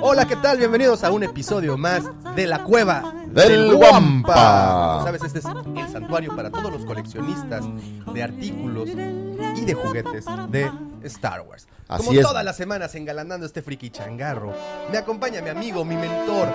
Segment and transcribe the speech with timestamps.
[0.00, 0.56] Hola, ¿qué tal?
[0.56, 2.02] Bienvenidos a un episodio más
[2.34, 5.02] de La Cueva Del Guampa.
[5.04, 7.66] Sabes, este es el santuario para todos los coleccionistas
[8.14, 10.70] de artículos y de juguetes de
[11.02, 11.68] Star Wars.
[11.88, 12.26] Así Como es.
[12.26, 14.54] todas las semanas engalanando este friki changarro,
[14.90, 16.48] me acompaña mi amigo, mi mentor,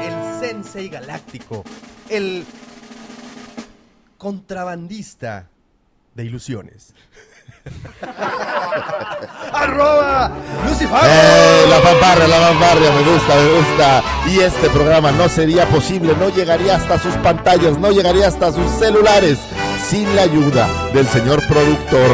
[0.00, 1.64] el Sensei Galáctico,
[2.08, 2.44] el
[4.18, 5.48] contrabandista
[6.14, 6.94] de ilusiones.
[9.52, 10.30] ¡Arroba!
[10.68, 10.98] ¡Lucifer!
[11.04, 11.64] ¡Eh!
[11.70, 14.02] La fanfarria, la fanfarria, me gusta, me gusta.
[14.28, 18.66] Y este programa no sería posible, no llegaría hasta sus pantallas, no llegaría hasta sus
[18.78, 19.38] celulares
[19.88, 22.10] sin la ayuda del señor productor,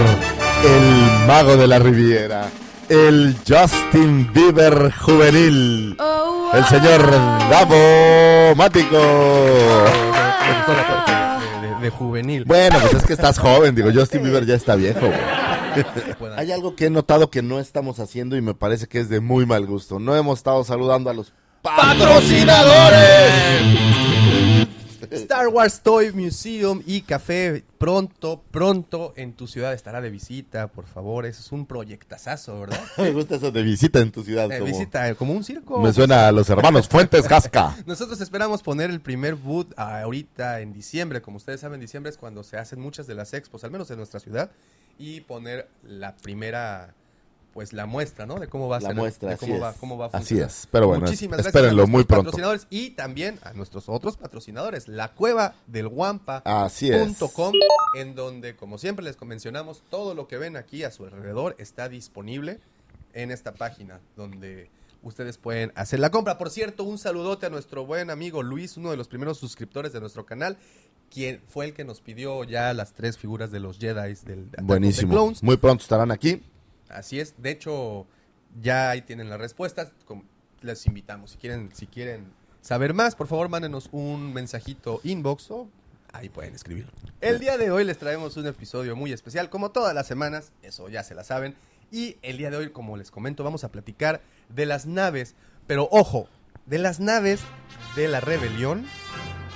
[0.64, 2.48] el mago de la Riviera,
[2.88, 5.96] el Justin Bieber juvenil,
[6.52, 7.10] el señor
[7.50, 8.98] Davo Mático.
[10.66, 12.44] Parte de, de- de juvenil.
[12.44, 15.00] Bueno, pues es que estás joven, digo, Justin Bieber ya está viejo.
[15.00, 15.41] güey.
[16.36, 19.20] Hay algo que he notado que no estamos haciendo y me parece que es de
[19.20, 19.98] muy mal gusto.
[19.98, 23.32] No hemos estado saludando a los patrocinadores.
[25.10, 30.86] Star Wars Toy Museum y Café pronto, pronto en tu ciudad estará de visita, por
[30.86, 31.26] favor.
[31.26, 32.80] Eso es un proyectazazo, ¿verdad?
[32.96, 34.50] Me gusta eso de visita en tu ciudad.
[34.50, 35.80] Eh, como- visita, como un circo.
[35.80, 37.76] Me suena a los hermanos Fuentes Gasca.
[37.86, 41.20] Nosotros esperamos poner el primer boot ahorita en diciembre.
[41.20, 43.98] Como ustedes saben, diciembre es cuando se hacen muchas de las expos, al menos en
[43.98, 44.50] nuestra ciudad.
[44.98, 46.94] Y poner la primera,
[47.52, 48.38] pues la muestra, ¿no?
[48.38, 48.96] De cómo va a La ser.
[48.96, 49.62] muestra, de así cómo es.
[49.62, 52.24] va, cómo va a Así es, pero bueno, Muchísimas es- gracias a muy pronto.
[52.30, 56.42] patrocinadores y también a nuestros otros patrocinadores, la cueva del Guampa.
[56.44, 57.18] Así es.
[57.34, 57.52] .com,
[57.96, 61.88] en donde, como siempre les mencionamos, todo lo que ven aquí a su alrededor está
[61.88, 62.60] disponible
[63.12, 64.70] en esta página, donde
[65.02, 66.38] ustedes pueden hacer la compra.
[66.38, 70.00] Por cierto, un saludote a nuestro buen amigo Luis, uno de los primeros suscriptores de
[70.00, 70.56] nuestro canal,
[71.10, 74.44] quien fue el que nos pidió ya las tres figuras de los Jedi del Attack
[74.44, 75.12] of the Buenísimo.
[75.12, 75.42] Clones.
[75.42, 76.42] Muy pronto estarán aquí.
[76.88, 77.34] Así es.
[77.40, 78.06] De hecho,
[78.60, 79.92] ya ahí tienen las respuestas.
[80.60, 81.32] Les invitamos.
[81.32, 85.68] Si quieren, si quieren saber más, por favor, mándenos un mensajito inbox o
[86.12, 86.92] ahí pueden escribirlo.
[87.20, 90.88] El día de hoy les traemos un episodio muy especial, como todas las semanas, eso
[90.88, 91.56] ya se la saben.
[91.90, 94.22] Y el día de hoy, como les comento, vamos a platicar
[94.54, 95.34] de las naves,
[95.66, 96.28] pero ojo,
[96.66, 97.40] de las naves
[97.96, 98.86] de la rebelión,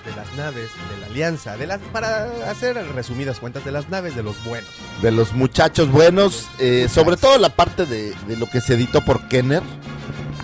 [0.05, 4.15] de las naves de la alianza, de las, para hacer resumidas cuentas, de las naves
[4.15, 4.71] de los buenos.
[5.03, 9.05] De los muchachos buenos, eh, sobre todo la parte de, de lo que se editó
[9.05, 9.63] por Kenner.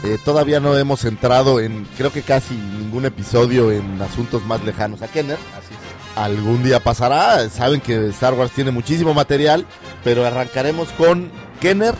[0.04, 5.00] Eh, todavía no hemos entrado en, creo que casi ningún episodio en asuntos más lejanos
[5.00, 5.38] a Kenner.
[5.56, 6.18] Así es.
[6.18, 7.48] algún día pasará.
[7.48, 9.64] Saben que Star Wars tiene muchísimo material,
[10.02, 11.30] pero arrancaremos con
[11.60, 11.94] Kenner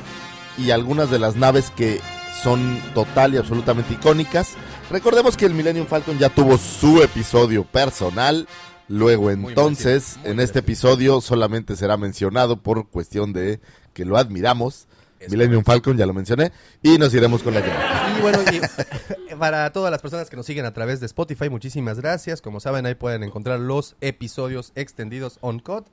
[0.59, 2.01] y algunas de las naves que
[2.43, 4.55] son total y absolutamente icónicas.
[4.91, 8.47] Recordemos que el Millennium Falcon ya tuvo su episodio personal.
[8.89, 13.61] Luego Muy entonces, muy en este episodio solamente será mencionado por cuestión de
[13.95, 14.87] que lo admiramos.
[15.19, 16.53] Es Millennium Falcon, ya lo mencioné.
[16.83, 18.19] Y nos iremos con la llave.
[18.19, 22.01] Y bueno, y para todas las personas que nos siguen a través de Spotify, muchísimas
[22.01, 22.43] gracias.
[22.43, 25.87] Como saben, ahí pueden encontrar los episodios extendidos on cut,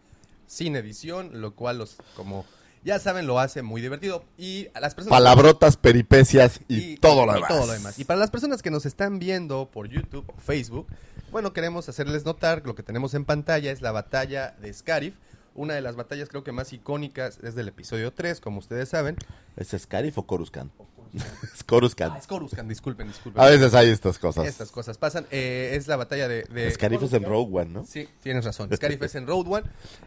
[0.48, 2.44] sin edición, lo cual los, como
[2.84, 4.24] ya saben, lo hace muy divertido.
[4.38, 7.50] Y a las personas Palabrotas, peripecias y, todo lo y demás.
[7.50, 8.00] todo lo demás.
[8.00, 10.88] Y para las personas que nos están viendo por YouTube o Facebook,
[11.32, 15.16] bueno, queremos hacerles notar que lo que tenemos en pantalla es la batalla de Scarif.
[15.56, 19.18] Una de las batallas creo que más icónicas es del episodio 3, como ustedes saben.
[19.58, 20.72] ¿Es Scarif o Coruscant?
[21.14, 22.14] Es Coruscant.
[22.16, 23.42] Ah, es Coruscant, disculpen, disculpen.
[23.42, 24.46] A veces hay estas cosas.
[24.48, 25.26] Estas cosas pasan.
[25.32, 26.44] Eh, es la batalla de...
[26.44, 27.86] de Scarif es en Rogue One, ¿no?
[27.86, 28.70] Sí, tienes razón.
[28.76, 29.64] Scarif es en Road One.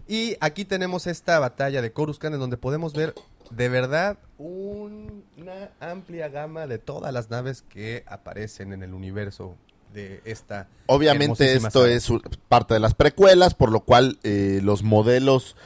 [0.08, 3.14] Y aquí tenemos esta batalla de Coruscant en donde podemos ver
[3.50, 9.56] de verdad un- una amplia gama de todas las naves que aparecen en el universo
[9.92, 10.68] de esta.
[10.86, 11.92] Obviamente esto saga.
[11.92, 12.08] es
[12.48, 15.56] parte de las precuelas, por lo cual eh, los modelos...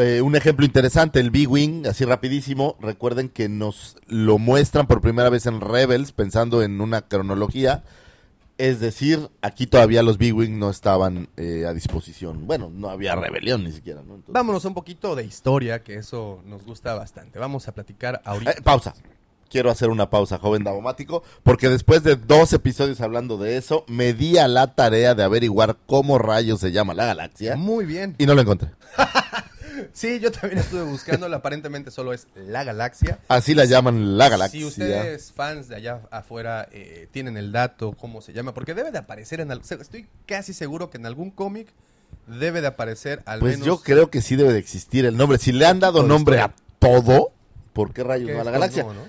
[0.00, 5.30] eh, un ejemplo interesante, el B-Wing, así rapidísimo, recuerden que nos lo muestran por primera
[5.30, 7.82] vez en Rebels, pensando en una cronología,
[8.56, 12.46] es decir, aquí todavía los B-Wing no estaban eh, a disposición.
[12.46, 14.14] Bueno, no había rebelión ni siquiera, ¿no?
[14.14, 17.38] Entonces- Vámonos a un poquito de historia, que eso nos gusta bastante.
[17.38, 18.52] Vamos a platicar ahorita.
[18.52, 18.94] Eh, pausa.
[19.50, 24.12] Quiero hacer una pausa, joven Davomático, porque después de dos episodios hablando de eso, me
[24.12, 28.16] di a la tarea de averiguar cómo rayos se llama la galaxia Muy bien.
[28.18, 28.70] y no lo encontré.
[29.92, 31.36] Sí, yo también estuve buscándolo.
[31.36, 33.18] Aparentemente solo es la galaxia.
[33.28, 34.60] Así la llaman la galaxia.
[34.60, 38.90] Si ustedes, fans de allá afuera, eh, tienen el dato, cómo se llama, porque debe
[38.90, 39.66] de aparecer en algún...
[39.80, 41.68] Estoy casi seguro que en algún cómic
[42.26, 43.66] debe de aparecer al Pues menos...
[43.66, 45.38] yo creo que sí debe de existir el nombre.
[45.38, 47.32] Si le han dado nombre a todo,
[47.72, 48.82] ¿por qué rayos no a la galaxia?
[48.84, 49.02] no, ¿no?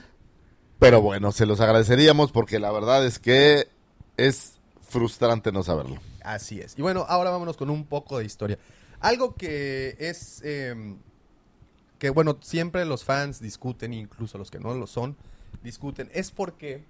[0.80, 3.70] Pero bueno, se los agradeceríamos porque la verdad es que
[4.18, 6.00] es frustrante no saberlo.
[6.22, 6.78] Así es.
[6.78, 8.58] Y bueno, ahora vámonos con un poco de historia.
[9.00, 10.42] Algo que es...
[10.44, 10.96] eh,
[12.00, 15.16] que bueno, siempre los fans discuten, incluso los que no lo son,
[15.64, 16.84] discuten es porque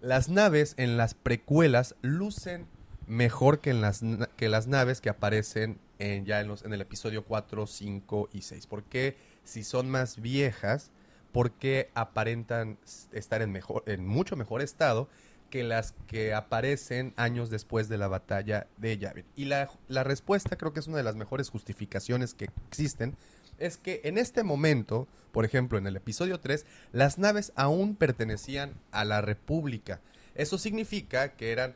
[0.00, 2.66] las naves en las precuelas lucen
[3.06, 4.02] mejor que, en las,
[4.36, 8.42] que las naves que aparecen en, ya en, los, en el episodio 4, 5 y
[8.42, 8.66] 6.
[8.66, 10.90] ¿Por qué si son más viejas?
[11.32, 12.78] ¿Por qué aparentan
[13.12, 15.08] estar en, mejor, en mucho mejor estado
[15.50, 19.24] que las que aparecen años después de la batalla de Yavin?
[19.36, 23.16] Y la, la respuesta creo que es una de las mejores justificaciones que existen.
[23.58, 28.72] Es que en este momento, por ejemplo, en el episodio 3, las naves aún pertenecían
[28.90, 30.00] a la República.
[30.34, 31.74] Eso significa que eran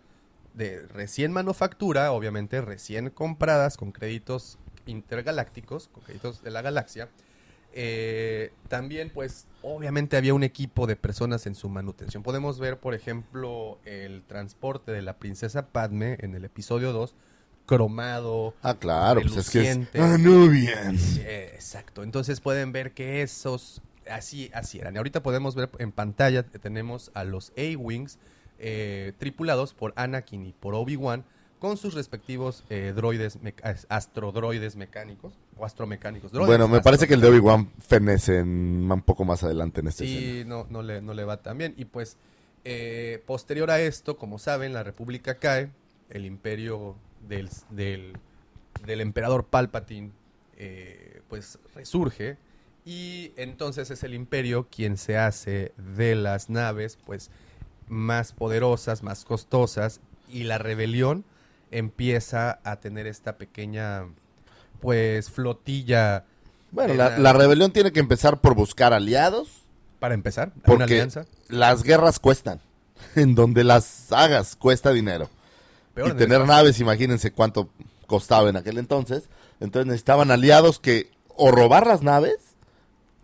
[0.55, 4.57] de recién manufactura, obviamente recién compradas con créditos
[4.87, 7.09] intergalácticos, con créditos de la galaxia.
[7.77, 12.23] Eh, también, pues, obviamente había un equipo de personas en su manutención.
[12.23, 17.15] Podemos ver, por ejemplo, el transporte de la princesa Padme en el episodio 2,
[17.67, 18.55] cromado.
[18.63, 20.01] Ah, claro, pues es que es Reluciente.
[20.01, 20.97] Anubian.
[21.19, 22.03] Eh, exacto.
[22.03, 24.95] Entonces pueden ver que esos así, así eran.
[24.95, 28.19] Y ahorita podemos ver en pantalla, eh, tenemos a los A-Wings
[28.59, 31.25] eh, tripulados por Anakin y por Obi-Wan
[31.59, 33.39] con sus respectivos eh, droides,
[33.89, 36.33] astrodroides mecánicos o astromecánicos.
[36.33, 37.29] Droides Bueno, me parece que el de.
[37.29, 40.21] Obi-Wan fenece en- un poco más adelante en este escena.
[40.21, 41.75] Sí, no, no, le, no le va tan bien.
[41.77, 42.17] Y pues,
[42.65, 45.71] eh, posterior a esto, como saben, la República cae,
[46.11, 46.97] el imperio
[47.29, 48.17] del, del,
[48.87, 50.11] del emperador Palpatine,
[50.57, 52.37] eh, pues resurge,
[52.85, 57.31] y entonces es el imperio quien se hace de las naves, pues,
[57.89, 61.25] más poderosas, más costosas, y la rebelión
[61.71, 64.05] empieza a tener esta pequeña,
[64.85, 66.25] pues, flotilla.
[66.71, 69.49] Bueno, la, la rebelión tiene que empezar por buscar aliados,
[69.99, 71.25] Para empezar, una porque alianza.
[71.49, 72.61] las guerras cuestan.
[73.17, 75.29] En donde las hagas cuesta dinero.
[75.95, 77.69] Peor y tener naves, imagínense cuánto
[78.07, 79.25] costaba en aquel entonces.
[79.61, 82.37] Entonces necesitaban aliados que o robar las naves,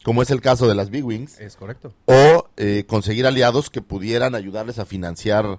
[0.05, 1.93] como es el caso de las B-Wings, Es correcto.
[2.07, 5.59] o eh, conseguir aliados que pudieran ayudarles a financiar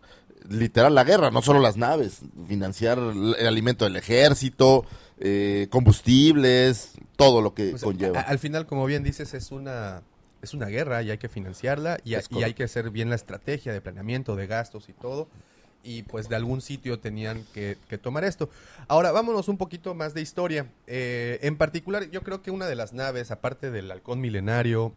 [0.50, 4.86] literal la guerra, no solo las naves, financiar el el alimento del ejército,
[5.22, 8.20] eh, combustibles, todo lo que conlleva.
[8.20, 10.02] a- al final, como bien dices, es una,
[10.42, 13.82] es una guerra y hay que financiarla y, hay que hacer bien la estrategia de
[13.82, 15.28] planeamiento, de gastos y todo.
[15.84, 18.50] Y pues de algún sitio tenían que, que tomar esto.
[18.88, 20.68] Ahora, vámonos un poquito más de historia.
[20.86, 24.94] Eh, en particular, yo creo que una de las naves, aparte del halcón milenario,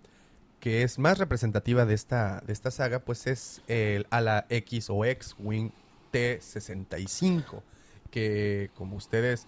[0.61, 5.07] que es más representativa de esta, de esta saga, pues es el ala X o
[5.07, 5.71] X-Wing
[6.11, 7.63] T-65,
[8.11, 9.47] que como ustedes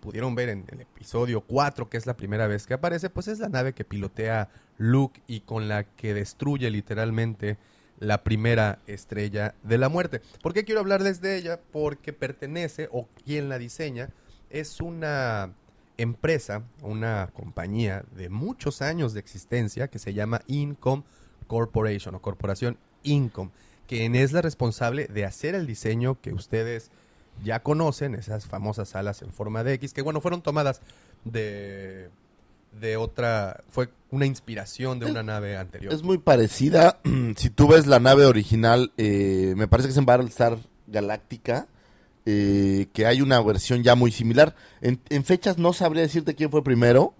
[0.00, 3.38] pudieron ver en el episodio 4, que es la primera vez que aparece, pues es
[3.38, 7.58] la nave que pilotea Luke y con la que destruye literalmente
[7.98, 10.20] la primera estrella de la muerte.
[10.42, 11.60] ¿Por qué quiero hablarles de ella?
[11.72, 14.10] Porque pertenece, o quien la diseña,
[14.50, 15.54] es una
[15.96, 21.04] empresa, una compañía de muchos años de existencia que se llama Income
[21.46, 23.50] Corporation o Corporación Income,
[23.86, 26.90] quien es la responsable de hacer el diseño que ustedes
[27.44, 30.80] ya conocen, esas famosas alas en forma de X, que bueno, fueron tomadas
[31.24, 32.08] de,
[32.80, 35.92] de otra, fue una inspiración de una nave anterior.
[35.92, 37.00] Es muy parecida.
[37.36, 41.66] si tú ves la nave original, eh, me parece que es en Battlestar Galáctica,
[42.24, 44.54] eh, que hay una versión ya muy similar.
[44.80, 47.14] En, en fechas no sabría decirte quién fue primero,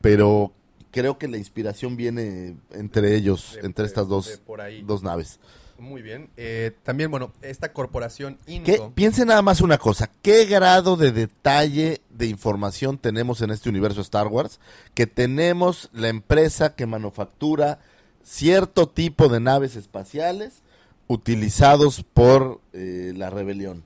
[0.00, 0.52] pero
[0.90, 4.40] creo que la inspiración viene entre ellos, De- entre de- estas dos,
[4.84, 5.38] dos naves.
[5.78, 6.28] Muy bien.
[6.36, 8.38] Eh, también, bueno, esta corporación.
[8.46, 8.92] Income...
[8.94, 14.00] Piense nada más una cosa, ¿qué grado de detalle de información tenemos en este universo
[14.00, 14.58] Star Wars?
[14.94, 17.78] Que tenemos la empresa que manufactura
[18.24, 20.62] cierto tipo de naves espaciales
[21.06, 23.84] utilizados por eh, la rebelión.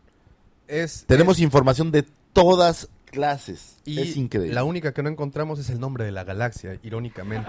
[0.69, 3.77] Es, Tenemos es- información de todas clases.
[3.85, 4.53] y es increíble.
[4.55, 7.49] la única que no encontramos es el nombre de la galaxia, irónicamente.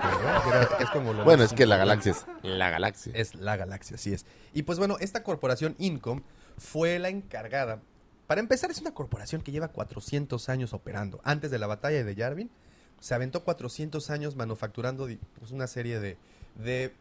[0.79, 3.11] es como lo Bueno, es que la galaxia es la galaxia.
[3.15, 4.25] Es la galaxia, así es.
[4.53, 6.21] Y pues bueno, esta corporación Incom
[6.57, 7.81] fue la encargada.
[8.27, 11.19] Para empezar, es una corporación que lleva 400 años operando.
[11.23, 12.51] Antes de la batalla de Yavin,
[12.99, 15.07] se aventó 400 años manufacturando
[15.39, 16.17] pues, una serie de,
[16.55, 16.93] de-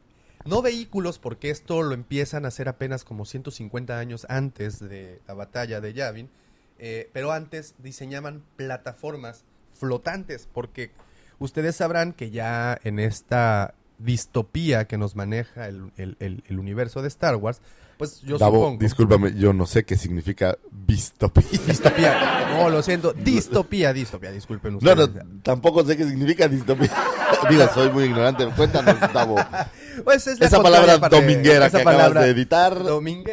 [0.45, 5.35] No vehículos, porque esto lo empiezan a hacer apenas como 150 años antes de la
[5.35, 6.31] batalla de Yavin.
[6.85, 10.91] Eh, pero antes diseñaban plataformas flotantes, porque
[11.39, 17.01] ustedes sabrán que ya en esta distopía que nos maneja el, el- el- el universo
[17.03, 17.61] de Star Wars,
[17.99, 18.79] pues yo Davo, supongo...
[18.83, 20.59] discúlpame, yo no sé qué significa.
[20.73, 22.49] Distopía.
[22.57, 23.13] No, lo siento.
[23.13, 24.33] Distopía, distopía.
[24.33, 25.15] Disculpen No, ustedes.
[25.25, 26.91] no, tampoco sé qué significa distopía.
[27.51, 28.47] Digo, soy muy ignorante.
[28.57, 29.37] Cuéntanos, Davo.
[30.05, 32.83] Pues es la Esa palabra parte- dominguera esa que acabas de editar,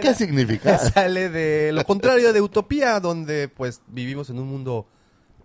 [0.01, 0.78] ¿qué significa?
[0.94, 4.88] Sale de lo contrario de utopía, donde pues vivimos en un mundo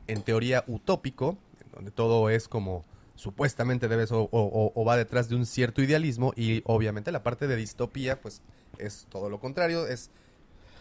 [0.06, 1.38] en teoría utópico,
[1.74, 2.84] donde todo es como
[3.16, 7.46] supuestamente debe o, o- o va detrás de un cierto idealismo y obviamente la parte
[7.46, 8.42] de distopía pues
[8.78, 10.10] es todo lo contrario, es,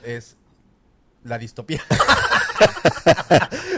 [0.03, 0.35] es
[1.23, 1.81] la distopía.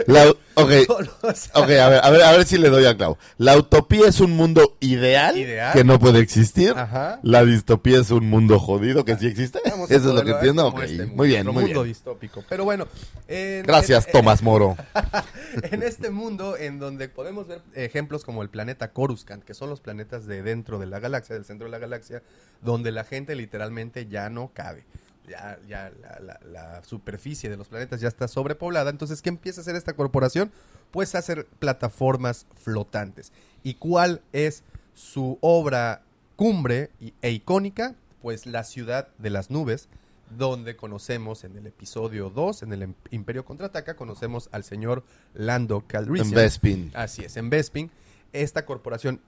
[0.06, 0.70] La- ok,
[1.22, 3.18] O sea, ok, a ver, a ver, a ver si le doy a clavo.
[3.38, 5.72] La utopía es un mundo ideal, Ideal.
[5.72, 6.72] que no puede existir.
[6.76, 7.18] Ajá.
[7.22, 9.60] La distopía es un mundo jodido que sí existe.
[9.68, 10.64] Vamos Eso es lo que entiendo.
[10.70, 11.94] como Ok, este mundo, muy bien, muy mundo bien.
[11.94, 12.44] distópico.
[12.48, 12.86] Pero bueno,
[13.28, 14.76] en- Gracias, en- Tomás Moro.
[15.70, 19.80] en este mundo en donde podemos ver ejemplos como el planeta Coruscant, que son los
[19.80, 22.22] planetas de dentro de la galaxia, del centro de la galaxia,
[22.62, 24.84] donde la gente literalmente ya no cabe.
[25.28, 28.90] Ya, ya la, la- la superficie de los planetas ya está sobrepoblada.
[28.90, 30.52] Entonces, ¿qué empieza a hacer esta corporación?
[30.90, 33.32] Pues a hacer plataformas flotantes.
[33.64, 34.62] ¿Y cuál es
[34.94, 36.02] su obra
[36.36, 36.90] cumbre
[37.22, 37.94] e icónica?
[38.22, 39.88] Pues la ciudad de las nubes,
[40.36, 45.04] donde conocemos en el episodio 2, en el Im- Imperio Contraataca, conocemos al señor
[45.34, 46.30] Lando En Calrissian.
[46.34, 46.90] Bespin.
[46.94, 47.90] Así es, en Bespin,
[48.32, 49.20] esta corporación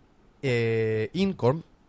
[0.43, 1.11] eh,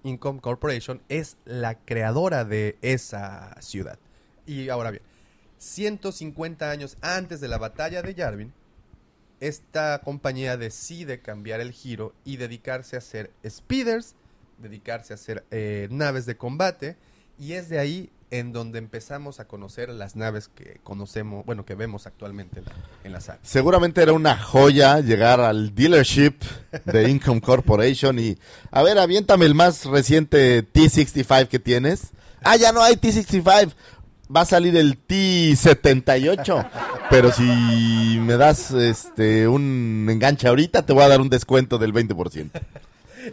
[0.03, 4.00] Incom Corporation es la creadora de esa ciudad.
[4.46, 5.03] Y ahora bien,
[5.58, 8.53] 150 años antes de la batalla de Yavin,
[9.39, 14.15] esta compañía decide cambiar el giro y dedicarse a hacer speeders,
[14.58, 16.98] dedicarse a hacer eh, naves de combate,
[17.38, 21.75] y es de ahí en donde empezamos a conocer las naves que conocemos, bueno, que
[21.75, 22.71] vemos actualmente en la,
[23.03, 23.39] en la saga.
[23.43, 26.36] Seguramente era una joya llegar al dealership
[26.86, 28.38] de Income Corporation y,
[28.71, 32.09] a ver, aviéntame el más reciente T65 que tienes.
[32.43, 33.74] Ah, ya no hay T65.
[34.36, 36.69] Va a salir el T78.
[37.09, 41.93] Pero si me das este un enganche ahorita, te voy a dar un descuento del
[41.93, 42.51] 20%.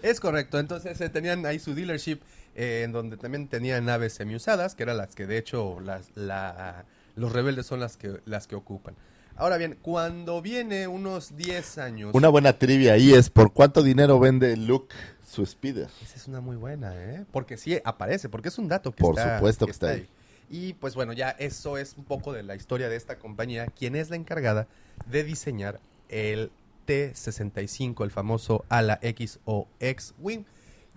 [0.02, 2.18] Es correcto, entonces eh, tenían ahí su dealership
[2.56, 6.84] eh, en donde también tenían naves semiusadas, que eran las que de hecho las, la-
[7.14, 8.94] los rebeldes son las que, las que ocupan.
[9.36, 12.10] Ahora bien, cuando viene unos 10 años...
[12.14, 14.94] Una buena trivia ahí es por cuánto dinero vende Luke
[15.30, 15.88] su speeder.
[16.02, 17.26] Esa es una muy buena, ¿eh?
[17.32, 20.08] Porque sí aparece, porque es un dato que Por está supuesto que está ahí.
[20.48, 23.94] Y pues bueno, ya eso es un poco de la historia de esta compañía, quien
[23.96, 24.66] es la encargada
[25.04, 26.50] de diseñar el
[26.86, 30.44] T-65, el famoso ala X o X-Wing,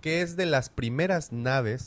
[0.02, 1.86] que es de las primeras naves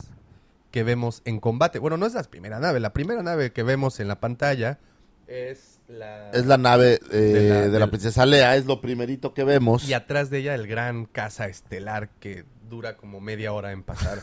[0.71, 1.79] que vemos en combate.
[1.79, 4.79] Bueno, no es la primera nave, la primera nave que vemos en la pantalla
[5.27, 6.31] es la...
[6.31, 9.45] Es la nave eh, De la- de, la, del- princesa Lea, es lo primerito que
[9.45, 9.89] vemos.
[9.89, 14.19] Y atrás de ella el gran caza estelar que dura como media hora en pasar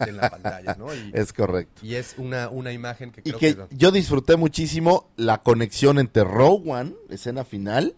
[0.00, 0.92] en la pantalla, ¿no?
[0.92, 1.80] Y, Es correcto.
[1.84, 3.76] y es una, una imagen que Y creo que que...
[3.76, 7.94] yo disfruté muchísimo la conexión entre One, escena final,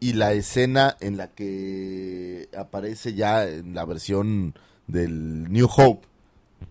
[0.00, 4.54] y la escena en la que aparece ya en la versión
[4.86, 6.06] del New Hope.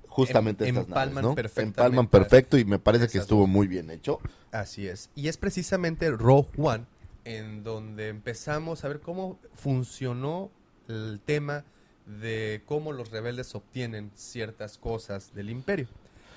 [0.08, 1.36] Justamente Em- estas naves, empalman ¿no?
[1.36, 4.20] perfectamente Empalman perfecto y me parece que estuvo muy bien hecho.
[4.52, 5.10] Así es.
[5.16, 6.86] Y es precisamente Rogue One
[7.26, 10.50] en donde empezamos a ver cómo funcionó
[10.88, 11.66] el tema
[12.06, 15.88] de cómo los rebeldes obtienen ciertas cosas del imperio.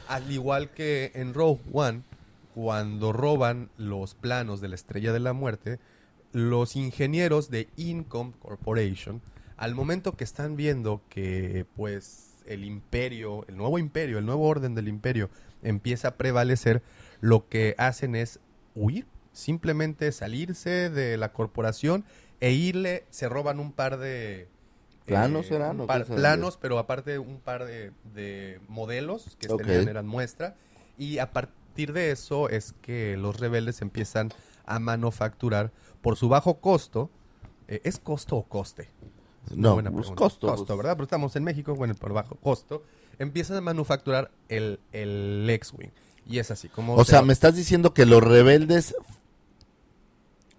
[0.09, 2.03] Al igual que en Rogue One,
[2.55, 5.79] cuando roban los planos de la Estrella de la Muerte,
[6.33, 9.23] los ingenieros de Income Corporation,
[9.57, 14.75] al momento que están viendo que pues el imperio, el nuevo imperio, el nuevo orden
[14.75, 15.31] del imperio
[15.63, 16.83] empieza a prevalecer,
[17.21, 18.39] lo que hacen es
[18.75, 22.05] huir, simplemente salirse de la corporación
[22.41, 24.49] e irle, se roban un par de
[25.05, 29.63] ¿Planos eh, eran par- planos, pero aparte un par de, de modelos que Ok.
[29.63, 30.55] tenían, eran muestra
[30.99, 34.31] y a partir de eso es que los rebeldes empiezan
[34.67, 37.11] a manufacturar por su bajo costo.
[37.69, 38.89] eh, ¿Es costo o coste?
[39.55, 40.47] No, buena pues costo.
[40.49, 40.77] Costo, pues.
[40.79, 40.93] ¿verdad?
[40.95, 42.83] Pero estamos en México, bueno, por bajo costo.
[43.19, 45.91] Empiezan a manufacturar el, el X-Wing.
[46.27, 46.95] Y es así como...
[46.95, 48.95] O se sea, va- me estás diciendo que los rebeldes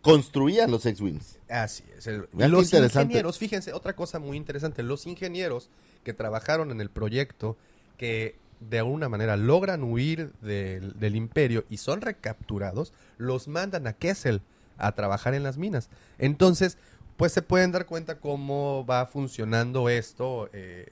[0.02, 1.40] construían los X-Wings.
[1.50, 2.08] Así es.
[2.08, 5.70] el- los ingenieros, fíjense, otra cosa muy interesante, los ingenieros
[6.04, 7.58] que trabajaron en el proyecto,
[7.98, 13.94] que de alguna manera logran huir del, del imperio y son recapturados, los mandan a
[13.94, 14.42] Kessel
[14.80, 15.90] a trabajar en las minas.
[16.18, 16.78] Entonces,
[17.18, 20.92] pues se pueden dar cuenta cómo va funcionando esto, eh,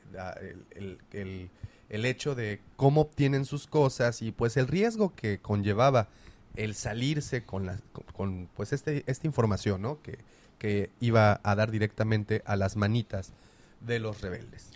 [0.76, 1.50] el- el-
[1.90, 6.10] el hecho de cómo obtienen sus cosas y pues el riesgo que conllevaba
[6.56, 10.02] el salirse con, la, con, con, pues este, esta información, ¿no?
[10.02, 10.18] Que,
[10.58, 13.32] que iba a dar directamente a las manitas
[13.80, 14.68] de los rebeldes.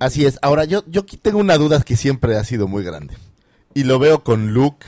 [0.00, 0.38] Así es.
[0.42, 3.14] Ahora, yo, yo aquí tengo una duda que siempre ha sido muy grande.
[3.74, 4.84] Y lo veo con Luke,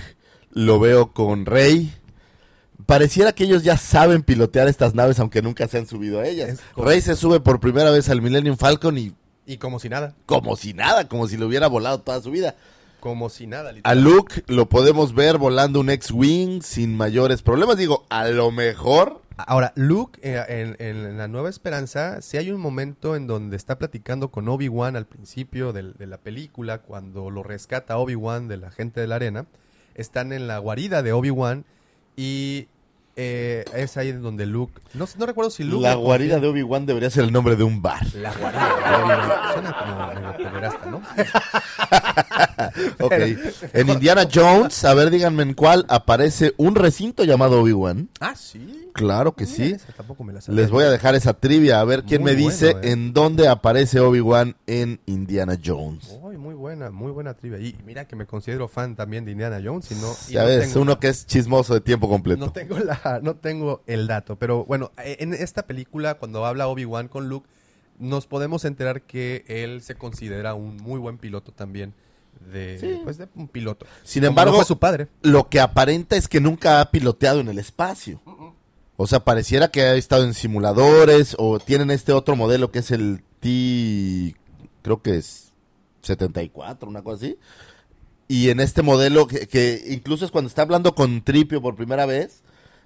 [0.51, 1.95] lo veo con Rey.
[2.87, 6.59] Pareciera que ellos ya saben pilotear estas naves, aunque nunca se han subido a ellas.
[6.77, 9.13] Rey se sube por primera vez al Millennium Falcon y
[9.47, 12.55] Y como si nada, como si nada, como si lo hubiera volado toda su vida.
[13.01, 13.95] como si nada, A.
[13.95, 17.77] Luke lo podemos ver volando un X-Wing sin mayores problemas.
[17.79, 22.61] Digo, a lo mejor, Ahora, Luke, eh, en, en La Nueva Esperanza, sí hay un
[22.61, 27.43] momento en donde está platicando con Obi-Wan al principio del- de la película, cuando lo
[27.43, 29.47] rescata Obi-Wan de la gente de la arena.
[29.95, 31.65] Están en la guarida de Obi-Wan
[32.23, 32.69] y
[33.17, 34.81] eh, es ahí en donde Luke...
[34.95, 35.83] No, no recuerdo si Luke...
[35.83, 38.01] La guarida confía- de Obi-Wan debería ser el nombre de un bar.
[38.15, 39.53] La guarida de Obi-Wan.
[39.53, 41.03] Suena como pederasta, ¿no?
[43.01, 43.13] Ok.
[43.73, 48.09] En Indiana Jones, a ver, díganme en cuál aparece un recinto llamado Obi-Wan.
[48.21, 48.80] Ah, sí.
[48.93, 49.73] Claro que sí.
[49.73, 50.61] esa tampoco me la sabía.
[50.61, 52.93] Les voy a dejar esa trivia a ver quién Muy me dice eh.
[52.93, 56.19] en dónde aparece Obi-Wan en Indiana Jones.
[56.23, 57.59] Uy, muy buena, muy buena trivia.
[57.59, 60.13] Y mira que me considero fan también de Indiana Jones y no...
[60.29, 62.45] y Ya no ves, tengo- uno que es chismoso de tiempo completo.
[62.45, 66.69] No tengo, la, no tengo el dato, pero bueno, eh, en esta película, cuando habla
[66.69, 67.49] Obi-Wan con Luke,
[67.99, 71.93] nos podemos enterar que él se considera un muy buen piloto también.
[72.53, 72.99] De, Sí.
[73.05, 73.85] pues de un piloto.
[74.03, 75.09] Sin Como embargo, fue su padre.
[75.21, 78.19] lo que aparenta es que nunca ha piloteado en el espacio.
[79.03, 82.91] O sea, pareciera que ha estado en simuladores o tienen este otro modelo que es
[82.91, 84.37] el T,
[84.83, 85.55] creo que es
[86.03, 87.39] 74, una cosa así.
[88.29, 92.05] Y en este modelo que, que incluso es cuando está hablando con Tripio por primera
[92.05, 92.43] vez,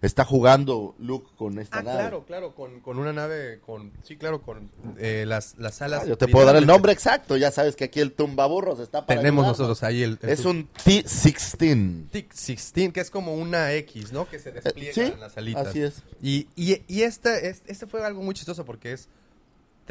[0.06, 1.98] está jugando Luke con esta Ah, nave.
[1.98, 6.02] claro, claro, con, con una nave, con sí, claro, con eh, las, las alas.
[6.04, 9.06] Ah, yo te puedo dar el nombre exacto, ya sabes que aquí el tumbaburros está
[9.06, 10.18] para Tenemos nosotros ahí el...
[10.22, 12.10] el Es un T-16.
[12.10, 14.28] TIC-16, que es como una X, ¿no?
[14.28, 15.66] Que se despliega Eh, sí, en las alitas.
[15.68, 16.02] así es.
[16.22, 19.08] Y, y, y esta, es- este fue algo muy chistoso porque es...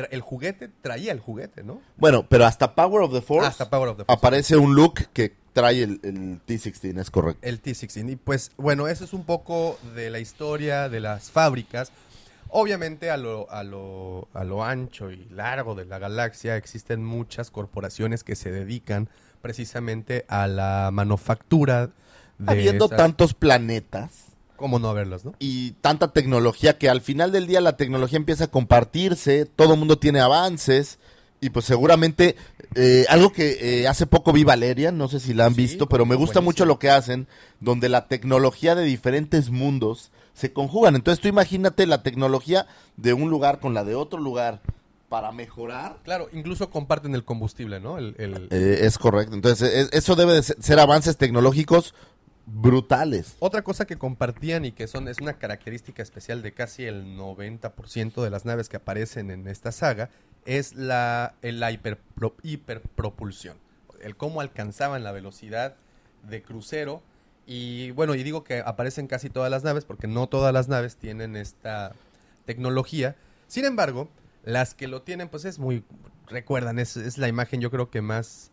[0.09, 1.81] el juguete traía el juguete, ¿no?
[1.97, 4.17] Bueno, pero hasta Power of the Force Hasta Power of the Force.
[4.17, 7.39] aparece un Luke que trae el, el T-16, es correcto.
[7.47, 8.11] El T-16.
[8.11, 11.91] Y pues, bueno, eso es un poco de la historia de las fábricas.
[12.49, 17.49] Obviamente, a lo, a lo, a lo ancho y largo de la galaxia existen muchas
[17.49, 19.09] corporaciones que se dedican
[19.41, 21.87] precisamente a la manufactura
[22.37, 22.51] de.
[22.51, 25.33] Habiendo esas- tantos planetas ¿Cómo no verlas, no?
[25.39, 29.79] y tanta tecnología que al final del día la tecnología empieza a compartirse, todo el
[29.79, 30.99] mundo tiene avances
[31.43, 32.35] y pues seguramente
[32.75, 35.87] eh, algo que eh, hace poco vi Valeria, no sé si la han Sí, visto,
[35.89, 36.45] pero me gusta buenísimo.
[36.49, 37.27] mucho lo que hacen,
[37.59, 40.95] donde la tecnología de diferentes mundos se conjugan.
[40.95, 42.65] Entonces tú imagínate la tecnología
[42.97, 44.61] de un lugar con la de otro lugar
[45.09, 45.97] para mejorar.
[46.03, 47.99] Claro, incluso comparten el combustible, ¿no?
[47.99, 49.35] El, el- Eh, es correcto.
[49.35, 51.93] Entonces es- eso debe de ser, ser avances tecnológicos
[52.45, 53.35] brutales.
[53.39, 58.23] Otra cosa que compartían y que son es una característica especial de casi el 90%
[58.23, 60.09] de las naves que aparecen en esta saga
[60.45, 63.57] es la, la hiperpro- hiperpropulsión.
[64.01, 65.75] El cómo alcanzaban la velocidad
[66.23, 67.01] de crucero.
[67.45, 70.95] Y bueno, y digo que aparecen casi todas las naves porque no todas las naves
[70.97, 71.93] tienen esta
[72.45, 73.15] tecnología.
[73.47, 74.09] Sin embargo,
[74.43, 75.83] las que lo tienen, pues es muy.
[76.27, 78.51] Recuerdan, es, es la imagen yo creo que más,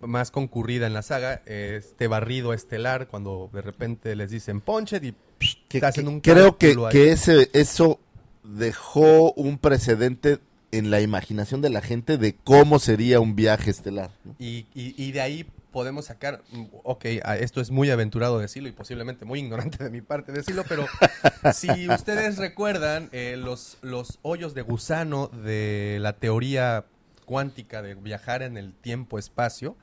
[0.00, 1.42] más concurrida en la saga.
[1.46, 6.58] Este barrido estelar, cuando de repente les dicen Punched y psh, Que- hacen un creo
[6.58, 8.00] que, que ese, eso
[8.42, 10.38] dejó un precedente
[10.72, 14.10] en la imaginación de la gente de cómo sería un viaje estelar.
[14.24, 14.34] ¿no?
[14.38, 16.42] Y, y- y de ahí podemos sacar,
[16.82, 17.04] ok,
[17.40, 20.86] esto es muy aventurado decirlo y posiblemente muy ignorante de mi parte decirlo, pero
[21.54, 26.84] si ustedes recuerdan eh, los, los hoyos de gusano de la teoría
[27.24, 29.76] cuántica de viajar en el tiempo-espacio,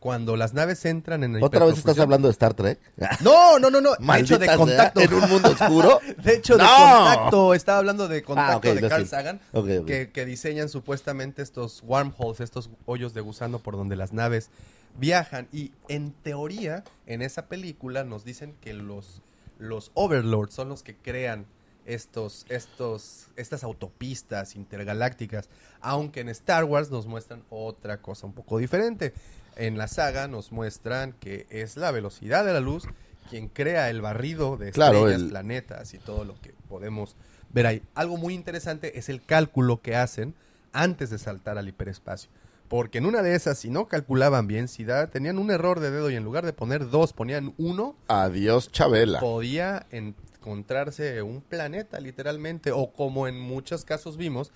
[0.00, 2.80] cuando las naves entran en el ¿Otra vez estás hablando de Star Trek?
[3.20, 3.90] No, no, no, no.
[3.96, 5.00] De hecho, de contacto.
[5.00, 6.00] en un mundo oscuro.
[6.24, 7.54] De hecho, de contacto.
[7.54, 9.06] Estaba hablando de contacto Ah, ok, de Carl.
[9.06, 9.40] Sagan.
[9.52, 9.86] Ok, ok.
[9.86, 14.50] Que, que diseñan supuestamente estos wormholes, estos hoyos de gusano por donde las naves
[14.98, 15.48] viajan.
[15.52, 19.22] Y en teoría, en esa película nos dicen que los,
[19.58, 21.44] los overlords son los que crean
[21.84, 25.48] estos, estos, estas autopistas intergalácticas.
[25.80, 29.12] Aunque en Star Wars nos muestran otra cosa un poco diferente.
[29.56, 32.84] En la saga nos muestran que es la velocidad de la luz
[33.28, 37.14] quien crea el barrido de Claro, estrellas, el- planetas y todo lo que podemos
[37.52, 37.82] ver ahí.
[37.94, 40.34] Algo muy interesante es el cálculo que hacen
[40.72, 42.30] antes de saltar al hiperespacio.
[42.68, 45.90] Porque en una de esas, si no calculaban bien, si da- tenían un error de
[45.90, 49.18] dedo y en lugar de poner dos ponían uno, Adiós, Chabela.
[49.20, 52.72] podía encontrarse un planeta literalmente.
[52.72, 54.52] O como en muchos casos vimos,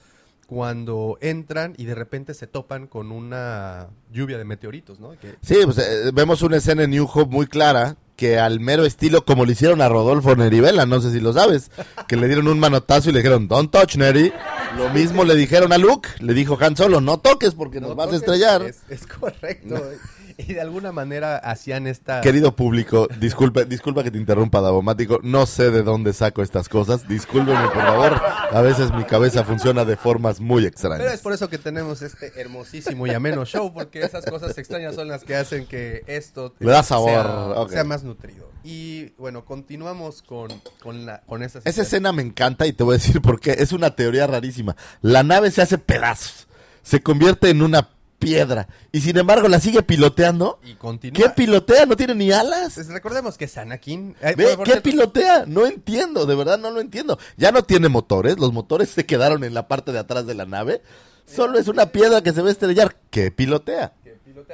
[0.46, 5.11] cuando entran y de repente se topan con una lluvia de meteoritos, ¿no?
[5.18, 8.85] Que- Sí, pues eh, vemos una escena en New Hope muy clara que al mero
[8.85, 11.70] estilo como le hicieron a Rodolfo Nerivela, no sé si lo sabes,
[12.07, 14.33] que le dieron un manotazo y le dijeron, don't touch, Neri.
[14.76, 17.96] Lo mismo le dijeron a Luke, le dijo Han Solo, no toques porque nos No
[17.96, 18.62] vas a estrellar.
[18.62, 19.74] Es, es correcto.
[20.38, 22.20] Y de alguna manera hacían esta...
[22.20, 25.20] Querido público, disculpe, disculpa que te interrumpa, Davomático.
[25.23, 27.07] No sé de dónde saco estas cosas.
[27.09, 28.23] Discúlpeme, por favor.
[28.51, 31.01] A veces mi cabeza funciona de formas muy extrañas.
[31.01, 34.94] Pero es por eso que tenemos este hermosísimo y ameno show, porque esas cosas extrañas
[34.94, 38.51] son las que hacen que esto Le da sabor, sea, más nutrido.
[38.62, 40.51] Y bueno, continuamos con,
[40.83, 43.53] con, la, con esa Esa escena me encanta y te voy a decir por qué.
[43.53, 44.77] Es una teoría rarísima.
[45.03, 46.49] La nave se hace pedazos.
[46.83, 47.93] Se convierte en una
[48.24, 48.68] piedra.
[48.92, 50.58] Y sin embargo la sigue piloteando.
[50.64, 51.16] Y continúa.
[51.22, 51.87] ¿Qué pilotea?
[51.87, 52.74] ¿No tiene ni alas?
[52.74, 54.16] Pues recordemos que es Anakin.
[54.22, 55.44] Ay, Ve, por- por ¿qué pilotea?
[55.46, 57.18] No entiendo, de verdad no lo entiendo.
[57.37, 60.46] Ya no tiene motores, los motores se quedaron en la parte de atrás de la
[60.46, 60.82] nave.
[61.26, 62.96] Solo es una piedra que se va a estrellar.
[63.10, 63.92] ¿Qué pilotea?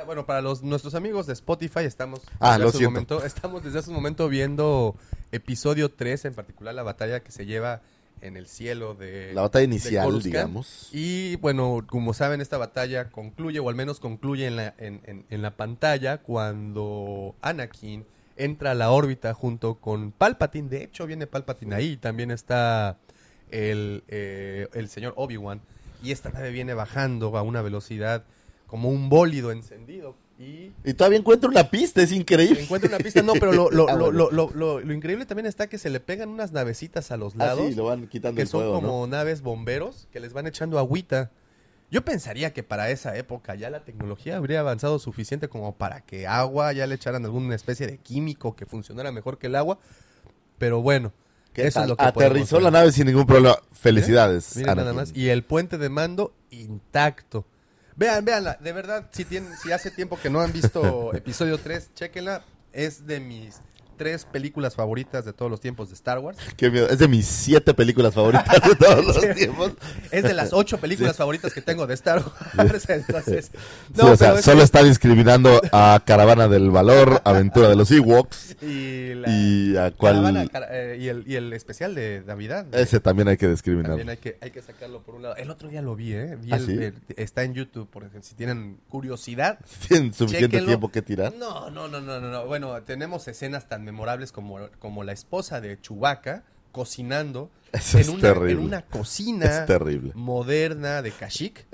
[0.06, 3.64] Bueno, para los nuestros amigos de Spotify estamos Ah, desde lo hace un momento, estamos
[3.64, 4.94] desde hace un momento viendo
[5.33, 7.80] episodio 3, en particular la batalla que se lleva
[8.22, 10.24] en el cielo de La batalla inicial, Coruscant.
[10.35, 10.88] digamos.
[10.92, 15.24] Y bueno, como saben, esta batalla concluye, o al menos concluye en la, en, en-
[15.30, 18.04] en la pantalla, cuando Anakin
[18.37, 20.68] entra a la órbita junto con Palpatine.
[20.68, 21.96] De hecho, viene Palpatine ahí.
[21.96, 22.98] También está
[23.50, 25.61] el, eh, el señor Obi-Wan.
[26.02, 28.24] Y esta nave viene bajando a una velocidad
[28.66, 30.14] como un bólido encendido.
[30.40, 32.62] Y Y todavía encuentro una pista, es increíble.
[32.62, 33.22] encuentra una pista.
[33.22, 34.18] No, pero lo, lo, Ah, lo, bueno.
[34.18, 37.35] lo, lo- lo- lo increíble también está que se le pegan unas navecitas a los
[37.35, 39.07] Ah, lados sí, lo van quitando que el son fuego, como ¿no?
[39.07, 41.31] naves bomberos que les van echando agüita.
[41.90, 46.26] Yo pensaría que para esa época ya la tecnología habría avanzado suficiente como para que
[46.26, 49.79] agua ya le echaran alguna especie de químico que funcionara mejor que el agua.
[50.57, 51.12] Pero bueno,
[51.53, 53.57] ¿Qué eso es lo que Aterrizó la nave sin ningún problema.
[53.72, 54.57] Felicidades.
[54.57, 55.11] Miren nada más.
[55.16, 57.44] Y el puente de mando intacto.
[58.00, 58.56] Vean, veanla.
[58.58, 62.42] De verdad, si, tienen, si hace tiempo que no han visto episodio 3, chéquenla.
[62.72, 63.60] Es de mis
[64.00, 66.38] tres películas favoritas de todos los tiempos de Star Wars.
[66.56, 66.88] Qué miedo.
[66.88, 69.72] Es de mis siete películas favoritas de todos los tiempos.
[70.10, 72.24] Es de las ocho películas favoritas que tengo de Star
[72.56, 72.88] Wars.
[72.88, 73.50] Entonces,
[73.94, 77.90] Sí, o sea, es solo que- está discriminando a Caravana del Valor, Aventura de los
[77.90, 80.14] Ewoks y, la y a cuál...
[80.14, 82.74] caravana, cara- eh, y, el, y el especial de Navidad.
[82.74, 83.90] Ese también hay que discriminar.
[83.90, 85.36] También hay que, hay que sacarlo por un lado.
[85.36, 86.38] El otro día lo vi, ¿eh?
[86.40, 86.72] Vi ¿Ah, el- sí?
[86.72, 89.58] el- está en YouTube, por ejemplo, si tienen curiosidad.
[89.88, 91.34] ¿Tienen suficiente tiempo que tirar?
[91.34, 92.46] No, no, no, no, no, no.
[92.46, 98.09] Bueno, tenemos escenas tan memorables como, como la esposa de Chewbacca cocinando Eso en, es
[98.09, 98.53] una, terrible.
[98.53, 100.12] en una cocina Es terrible.
[100.14, 101.66] moderna de Kashyyyk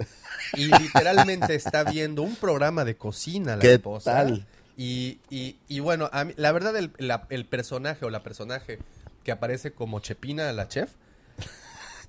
[0.55, 4.13] y literalmente está viendo un programa de cocina la ¿Qué esposa.
[4.13, 4.47] tal?
[4.77, 8.79] Y, y, y bueno, a mí- la verdad el, la- el personaje o la personaje
[9.25, 10.91] que aparece como Chepina, la chef,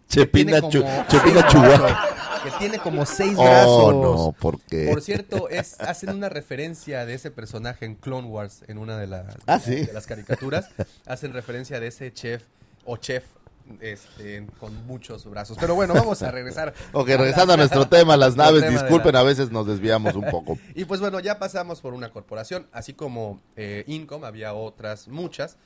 [0.08, 1.78] Chepina, Chu- Chepina Chihuahua.
[1.78, 3.93] brazos, que tiene como seis brazos.
[3.93, 4.88] Oh, no, ¿por qué?
[4.89, 9.08] Por cierto, es, hacen una referencia de ese personaje en Clone Wars, en una de,
[9.08, 9.86] las Ah, ¿sí?
[9.86, 10.70] de las caricaturas.
[11.06, 12.43] Hacen referencia de ese chef
[12.86, 13.24] o chef
[13.82, 15.58] este, con muchos brazos.
[15.60, 16.74] Pero bueno, vamos a regresar.
[16.93, 20.24] Ok, regresando a nuestro tema, las naves, de disculpen, la- a veces nos desviamos un
[20.30, 20.58] poco.
[20.76, 25.58] Y pues bueno, ya pasamos por una corporación, así como eh, Incom, había otras muchas.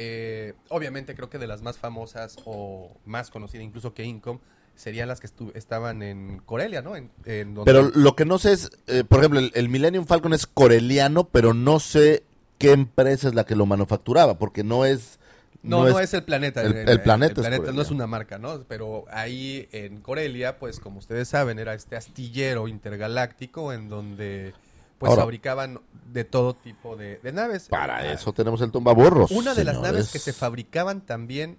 [0.00, 4.38] Eh, obviamente creo que de las más famosas o más conocidas incluso que Incom
[4.76, 6.94] serían las que estu- estaban en Corelia, ¿no?
[6.94, 10.06] En, en donde- Pero lo que no sé es, eh, por ejemplo, el, el Millennium
[10.06, 12.22] Falcon es coreliano, pero no sé
[12.58, 15.18] qué empresa es la que lo manufacturaba, porque no es...
[15.64, 16.62] No, no, es, el planeta.
[16.62, 18.62] el- el planeta es no es una marca, ¿no?
[18.68, 24.54] Pero ahí en Corelia, pues como ustedes saben, era este astillero intergaláctico en donde
[24.98, 25.80] pues Ahora- fabricaban
[26.12, 27.68] de todo tipo de, de naves.
[27.68, 29.30] Para Ah, eso tenemos el tumbaburros.
[29.30, 31.58] Una de las naves que se fabricaban también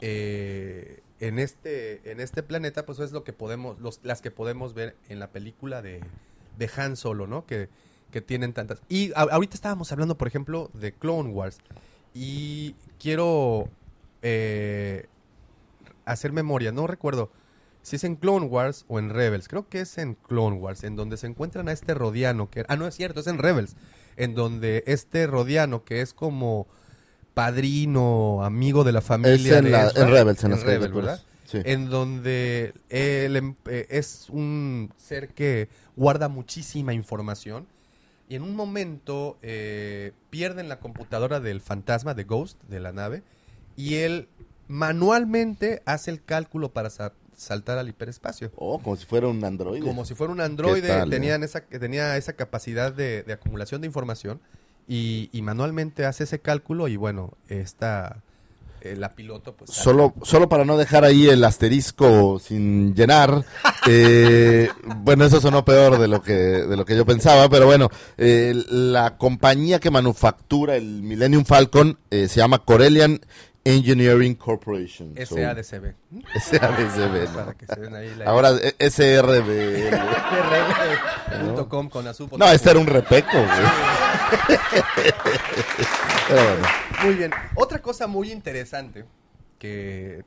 [0.00, 4.72] eh, en este en este planeta, pues es lo que podemos los, las que podemos
[4.74, 6.00] ver en la película de,
[6.56, 7.44] de Han Solo, ¿no?
[7.46, 7.68] Que,
[8.10, 8.80] que tienen tantas.
[8.88, 11.58] Y a- ahorita estábamos hablando, por ejemplo, de Clone Wars
[12.14, 13.68] y quiero
[14.22, 15.06] eh,
[16.06, 16.72] hacer memoria.
[16.72, 17.30] No recuerdo
[17.82, 19.48] si es en Clone Wars o en Rebels.
[19.48, 22.76] Creo que es en Clone Wars, en donde se encuentran a este Rodiano que ah
[22.76, 23.76] no es cierto, es en Rebels,
[24.16, 26.66] en donde este Rodiano que es como
[27.34, 30.92] padrino, amigo de la familia Es en de la- Ezra, en Rebels, en las Rebels.
[30.92, 31.22] ¿verdad?
[31.46, 31.58] Sí.
[31.64, 37.66] En donde él em- eh, es un ser que guarda muchísima información
[38.28, 43.22] y en un momento eh, pierden la computadora del fantasma, de Ghost, de la nave,
[43.76, 44.28] y él
[44.68, 46.90] manualmente hace el cálculo para
[47.40, 48.52] saltar al hiperespacio.
[48.56, 49.84] Oh, como si fuera un androide.
[49.84, 51.10] Como si fuera un androide, tal, eh?
[51.10, 54.40] tenían esa, tenía esa capacidad de, de acumulación de información
[54.86, 58.22] y, y manualmente hace ese cálculo y bueno, esta,
[58.82, 59.70] eh, la piloto pues...
[59.70, 63.44] Solo, solo para no dejar ahí el asterisco sin llenar,
[63.88, 67.88] eh, bueno, eso sonó peor de lo que, de lo que yo pensaba, pero bueno,
[68.18, 73.20] eh, la compañía que manufactura el Millennium Falcon eh, se llama Corellian
[73.64, 75.14] Engineering Corporation.
[75.26, 75.94] So, SADCB.
[76.40, 77.34] SADCB, ¿no?
[77.34, 79.90] Para que se den ahí la Ahora eh, SRB.
[81.68, 82.28] .com con azul.
[82.38, 83.48] No, este era un repeco, güey.
[86.28, 86.68] Pero bueno.
[87.04, 87.32] Muy bien.
[87.54, 89.04] Otra cosa muy interesante
[89.58, 90.24] que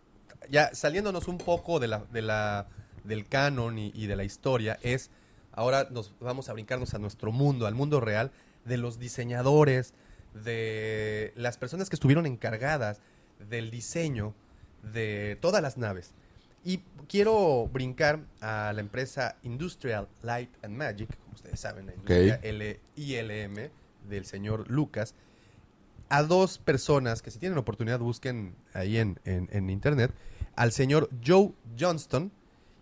[0.49, 2.67] ya saliéndonos un poco de la, de la,
[3.03, 5.09] del canon y, y de la historia es
[5.53, 8.31] ahora nos vamos a brincarnos a nuestro mundo, al mundo real
[8.65, 9.93] de los diseñadores,
[10.33, 12.99] de las personas que estuvieron encargadas
[13.49, 14.33] del diseño
[14.81, 16.13] de todas las naves.
[16.65, 16.79] Y
[17.09, 22.79] quiero brincar a la empresa Industrial Light and Magic, como ustedes saben, la industria L-
[22.95, 23.69] ILM
[24.09, 25.13] del señor Lucas,
[26.09, 30.11] a dos personas que si tienen oportunidad busquen ahí en, en- en internet,
[30.55, 32.31] al señor Joe Johnston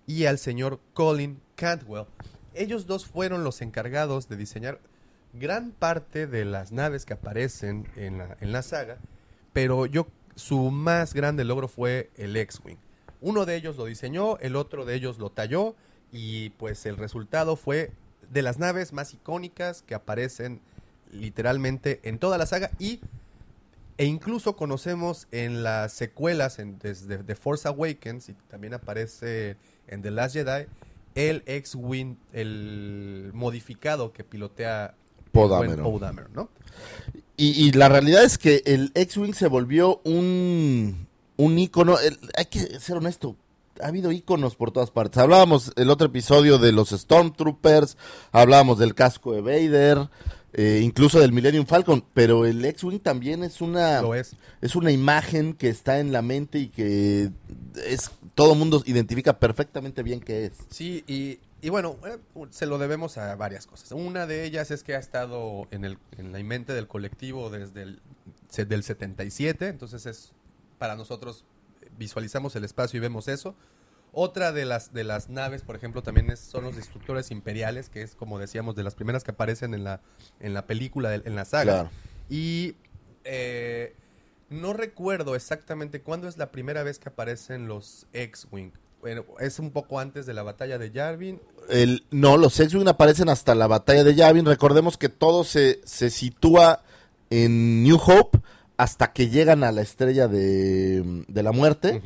[0.05, 2.05] y al señor Colin Cantwell.
[2.53, 4.79] Ellos dos fueron los encargados de diseñar
[5.33, 8.97] gran parte de las naves que aparecen en la, en la saga,
[9.53, 10.07] pero yo
[10.41, 12.77] su más grande logro fue el X-Wing.
[13.21, 15.75] Uno de ellos lo diseñó, el otro de ellos lo talló
[16.11, 17.91] y pues el resultado fue
[18.31, 20.59] de las naves más icónicas que aparecen
[21.11, 23.01] literalmente en toda la saga y
[23.97, 30.01] e incluso conocemos en las secuelas en, desde The Force Awakens y también aparece en
[30.01, 30.65] The Last Jedi
[31.13, 34.95] el X-Wing, el modificado que pilotea
[35.83, 36.49] Poe Dameron, ¿no?
[37.41, 41.97] Y, y la realidad es que el X-Wing se volvió un, un ícono.
[41.99, 43.35] El- hay que ser honesto.
[43.81, 45.17] Ha habido íconos por todas partes.
[45.17, 47.97] Hablábamos el otro episodio de los Stormtroopers,
[48.31, 50.07] hablábamos del casco de Vader,
[50.53, 54.35] eh, incluso del Millennium Falcon, pero el X-Wing también es una, Lo es.
[54.61, 57.31] es una imagen que está en la mente y que
[57.87, 60.51] es todo mundo identifica perfectamente bien qué es.
[60.69, 62.17] Sí, y, y bueno, eh,
[62.49, 63.91] se lo debemos a varias cosas.
[63.91, 67.83] Una de ellas es que ha estado en, el, en la mente del colectivo desde
[67.83, 68.01] el
[68.67, 70.33] del 77, entonces es
[70.77, 71.45] para nosotros
[71.97, 73.55] visualizamos el espacio y vemos eso.
[74.13, 78.01] Otra de las de las naves, por ejemplo, también es- son los destructores imperiales, que
[78.01, 80.01] es como decíamos de las primeras que aparecen en la
[80.41, 81.63] en la película, en la saga.
[81.73, 81.89] Claro.
[82.29, 82.75] Y
[83.23, 83.95] eh,
[84.49, 88.71] no recuerdo exactamente cuándo es la primera vez que aparecen los X-Wing.
[89.39, 91.39] Es un poco antes de la batalla de Yavin.
[91.69, 94.45] El, no, los X-Wing aparecen hasta la batalla de Yavin.
[94.45, 96.83] Recordemos que todo se, se sitúa
[97.29, 98.39] en New Hope
[98.77, 102.01] hasta que llegan a la estrella de, de la muerte.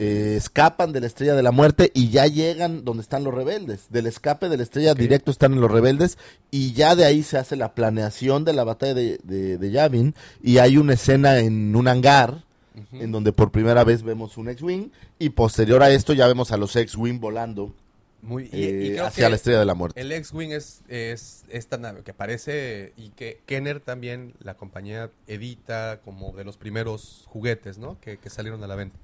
[0.00, 3.86] Eh, escapan de la estrella de la muerte y ya llegan donde están los rebeldes.
[3.90, 6.18] Del escape de la estrella directo están en los rebeldes
[6.52, 10.14] y ya de ahí se hace la planeación de la batalla de, de, de Yavin
[10.40, 12.44] y hay una escena en un hangar
[12.92, 16.56] En donde por primera vez vemos un X-Wing y posterior a esto ya vemos a
[16.56, 17.74] los X-Wing volando
[18.22, 20.00] Muy, y, y eh, creo hacia que la estrella de la muerte.
[20.00, 26.00] El X-Wing es, es esta nave que aparece y que Kenner también, la compañía, edita
[26.04, 27.98] como de los primeros juguetes, ¿no?
[28.00, 28.96] Que, que salieron a la venta.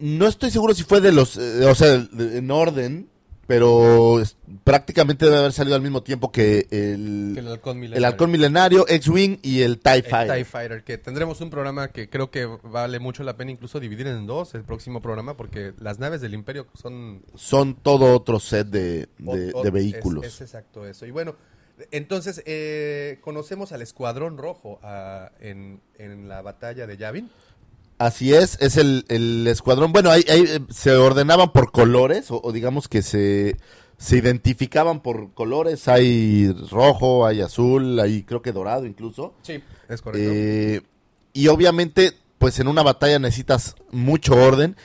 [0.00, 3.08] No estoy seguro si fue de los, eh, o sea, de- en orden,
[3.48, 7.80] pero es- prácticamente debe haber salido al mismo tiempo que el, Que el halcón el
[7.80, 8.06] milenario.
[8.06, 10.36] halcón milenario, X-Wing y el TIE El Fighter.
[10.36, 14.06] TIE Fighter, que tendremos un programa que creo que vale mucho la pena incluso dividir
[14.06, 18.68] en dos el próximo programa, porque las naves del Imperio son Son todo otro set
[18.68, 20.24] de, de- O- o- de vehículos.
[20.24, 21.06] Es, es exacto eso.
[21.06, 21.34] Y bueno,
[21.90, 27.30] entonces eh, conocemos al Escuadrón Rojo ah, en, en la batalla de Yavin.
[27.98, 29.92] Así es, es el, el escuadrón.
[29.92, 33.56] Bueno, ahí, ahí, eh, se ordenaban por colores, o, o digamos que se,
[33.96, 35.88] se identificaban por colores.
[35.88, 39.34] Hay rojo, hay azul, hay creo que dorado incluso.
[39.42, 40.30] Sí, es correcto.
[40.32, 40.82] Eh,
[41.32, 44.76] y obviamente, pues en una batalla necesitas mucho orden.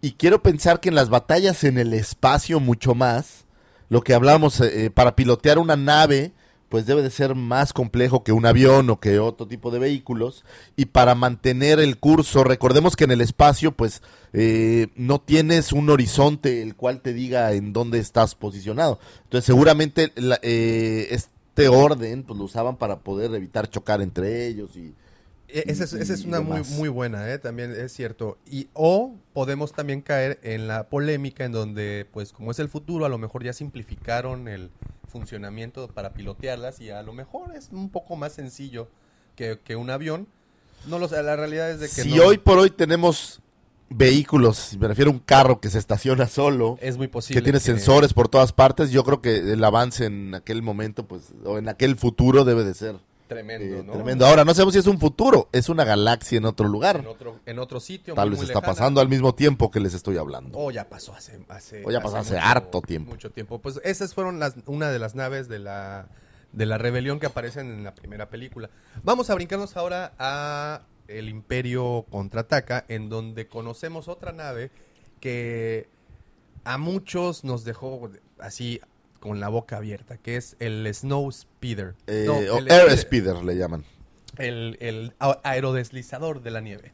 [0.00, 3.46] Y quiero pensar que en las batallas en el espacio mucho más,
[3.88, 6.32] lo que hablamos, eh, para pilotear una nave,
[6.68, 10.44] pues debe de ser más complejo que un avión o que otro tipo de vehículos.
[10.76, 14.02] Y para mantener el curso, recordemos que en el espacio, pues
[14.32, 18.98] eh, no tienes un horizonte el cual te diga en dónde estás posicionado.
[19.24, 24.76] Entonces seguramente la- eh, este orden, pues lo usaban para poder evitar chocar entre ellos
[24.76, 24.92] y...
[25.48, 27.38] E- Esa es, esa es una muy, muy buena, ¿eh?
[27.38, 28.38] también es cierto.
[28.50, 33.04] Y o podemos también caer en la polémica en donde, pues como es el futuro,
[33.06, 34.70] a lo mejor ya simplificaron el
[35.08, 38.88] funcionamiento para pilotearlas y a lo mejor es un poco más sencillo
[39.36, 40.26] que, que un avión.
[40.86, 43.40] No lo sé, la realidad es de que Si no- hoy por hoy tenemos
[43.90, 47.58] vehículos, me refiero a un carro que se estaciona solo, es muy posible que tiene
[47.58, 51.68] sensores por todas partes, yo creo que el avance en aquel momento, pues, o en
[51.70, 52.96] aquel futuro debe de ser
[53.28, 53.92] tremendo, eh, ¿no?
[53.92, 54.26] tremendo.
[54.26, 56.96] Ahora, no sabemos si es un futuro, es una galaxia en otro lugar.
[56.96, 58.14] En otro, en otro sitio.
[58.14, 58.66] Tal vez está lejana.
[58.66, 60.58] pasando al mismo tiempo que les estoy hablando.
[60.58, 63.12] O ya pasó hace, hace, O ya pasó hace harto tiempo.
[63.12, 63.60] Mucho tiempo.
[63.60, 66.08] Pues esas fueron las, una de las naves de la,
[66.52, 68.70] de la rebelión que aparecen en la primera película.
[69.04, 74.70] Vamos a brincarnos ahora a el Imperio contraataca, en donde conocemos otra nave
[75.20, 75.88] que
[76.64, 78.80] a muchos nos dejó así
[79.20, 81.94] con la boca abierta, que es el Snow Speeder.
[82.06, 83.84] Eh, No, o el Air Speeder, Speeder le llaman.
[84.38, 86.92] el, el aerodeslizador de la nieve.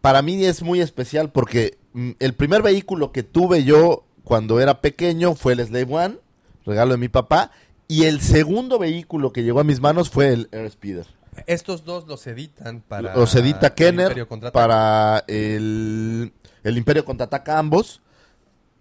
[0.00, 4.80] Para mí es muy especial porque mm, el primer vehículo que tuve yo cuando era
[4.80, 6.16] pequeño fue el Slave One,
[6.64, 7.50] regalo de mi papá,
[7.88, 11.06] y el segundo vehículo que llegó a mis manos fue el Air Speeder.
[11.46, 13.14] Estos dos los editan para...
[13.16, 14.52] Los edita el Kenner Contraataca.
[14.52, 18.00] para el, el Imperio contraataca ambos.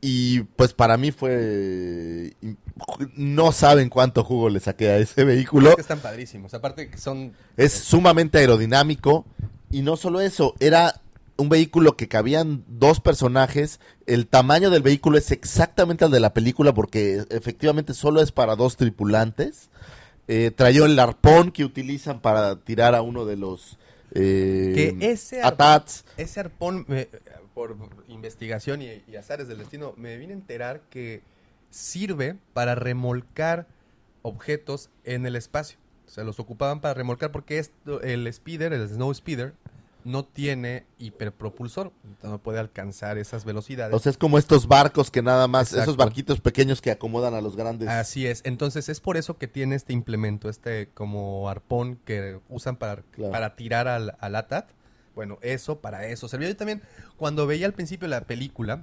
[0.01, 2.33] Y pues para mí fue...
[3.15, 5.69] No saben cuánto jugo le saqué a ese vehículo.
[5.69, 6.53] Es que están padrísimos.
[6.55, 7.33] Aparte que son...
[7.55, 9.25] Es sumamente aerodinámico.
[9.69, 11.01] Y no solo eso, era
[11.37, 13.79] un vehículo que cabían dos personajes.
[14.05, 18.55] El tamaño del vehículo es exactamente el de la película porque efectivamente solo es para
[18.55, 19.69] dos tripulantes.
[20.27, 23.77] Eh, traía el arpón que utilizan para tirar a uno de los
[24.13, 26.05] eh, Que ese arpón- atats.
[26.17, 27.07] Ese arpón, me-
[27.53, 27.75] por
[28.07, 31.21] investigación y, y azares del destino, me vine a enterar que
[31.69, 33.67] sirve para remolcar
[34.21, 35.77] objetos en el espacio.
[36.05, 39.53] O sea, los ocupaban para remolcar porque esto, el speeder, el snow speeder,
[40.03, 41.91] no tiene hiperpropulsor.
[42.23, 43.93] No puede alcanzar esas velocidades.
[43.95, 45.83] O sea, es como estos barcos que nada más, Exacto.
[45.83, 47.87] esos barquitos pequeños que acomodan a los grandes.
[47.89, 48.41] Así es.
[48.45, 53.31] Entonces es por eso que tiene este implemento, este como arpón que usan para, Claro.
[53.31, 54.69] para tirar al, al ATAT.
[55.15, 56.47] Bueno, eso para eso servía.
[56.49, 56.81] Yo también,
[57.17, 58.81] cuando veía al principio la película,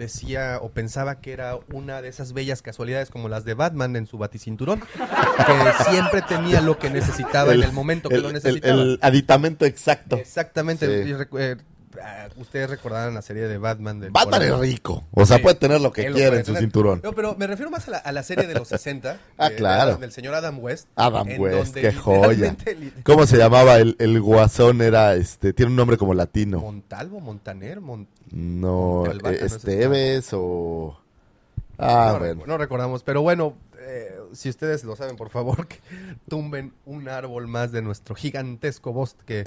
[0.00, 4.06] decía o pensaba que era una de esas bellas casualidades como las de Batman en
[4.08, 4.80] su baticinturón,
[5.46, 8.82] que siempre tenía lo que necesitaba en el momento que el- lo el- necesitaba.
[8.82, 10.16] el aditamento exacto.
[10.16, 11.04] Exactamente.
[11.04, 11.14] Sí.
[12.00, 14.00] Eh, ah, Ustedes recordarán la serie de Batman.
[14.00, 15.04] del Batman es rico.
[15.12, 15.42] O sea, Sí.
[15.42, 17.00] puede tener lo que Él quiera en su cinturón.
[17.04, 19.18] No, pero me refiero más a la, a la serie de los 60.
[19.36, 19.96] Ah, de- claro.
[19.96, 20.88] Del señor Adam West.
[20.96, 22.56] Adam West, qué joya.
[23.04, 24.80] ¿Cómo se llamaba el, el guasón?
[24.82, 26.60] Era, este, tiene un nombre como latino.
[26.60, 30.96] Montalvo, Montaner, Mon- No, Montalbán, eh, no es Esteves o...
[31.82, 32.42] Ah, no, bueno.
[32.46, 35.78] no recordamos, pero bueno, eh, si ustedes lo saben, por favor, que
[36.28, 39.44] tumben un árbol más de nuestro gigantesco bosque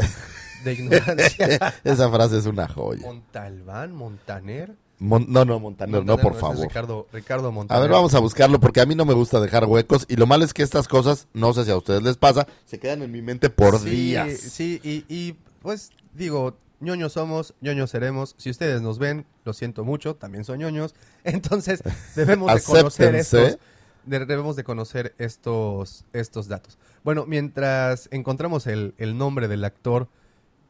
[0.63, 1.73] de ignorancia.
[1.83, 3.01] Esa frase es una joya.
[3.05, 4.73] Montalbán, Montaner.
[4.99, 6.65] Mon- no, no, Montaner, no, Montaner, por favor.
[6.65, 7.81] Ricardo, Ricardo A Montaner.
[7.83, 10.45] ver, vamos a buscarlo porque a mí no me gusta dejar huecos y lo malo
[10.45, 13.21] es que estas cosas, no sé si a ustedes les pasa, se quedan en mi
[13.21, 14.31] mente por Sí, días.
[14.39, 18.35] Sí, y, y, pues digo, ñoños somos, ñoños seremos.
[18.37, 20.95] Si ustedes nos ven, lo siento mucho, también son ñoños.
[21.25, 21.81] Entonces,
[22.15, 23.57] debemos de conocer estos,
[24.05, 26.77] debemos de conocer estos, estos datos.
[27.03, 30.07] Bueno, mientras encontramos el, el nombre del actor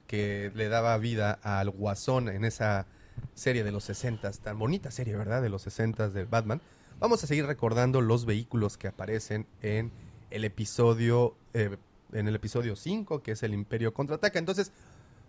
[0.08, 2.86] que le daba vida al Guasón en esa
[3.34, 5.41] serie de los 60, tan bonita serie, ¿verdad?
[5.41, 6.62] De los 60 de Batman.
[7.00, 9.91] Vamos a seguir recordando los vehículos que aparecen en
[10.30, 11.78] el episodio eh,
[12.13, 14.39] en el episodio 5, que es el Imperio contraataca.
[14.39, 14.72] Entonces,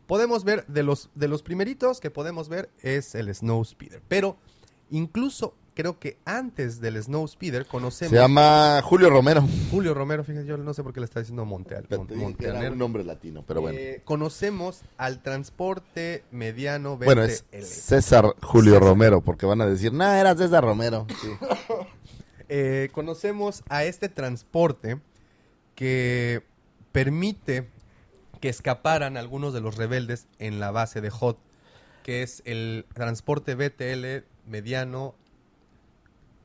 [0.06, 4.36] podemos ver de los de los primeritos que podemos ver es el Snow Speeder, pero
[4.90, 9.44] incluso creo que antes del Snow Speeder conocemos Se llama Julio Romero.
[9.70, 12.18] Julio Romero, fíjense, yo no sé por qué le está diciendo Monteal, Te Mon- dije
[12.36, 12.72] que era Montaner.
[12.72, 13.78] un nombre latino, pero bueno.
[13.78, 17.04] Eh, conocemos al transporte mediano BTL.
[17.04, 18.88] Bueno, es César Julio César.
[18.88, 21.06] Romero, porque van a decir, no, era César Romero.
[21.20, 21.28] Sí.
[22.50, 25.00] Eh, conocemos a este transporte
[25.74, 26.42] que
[26.92, 27.68] permite
[28.40, 31.38] que escaparan algunos de los rebeldes en la base de Hot,
[32.02, 35.14] que es el transporte BTL mediano.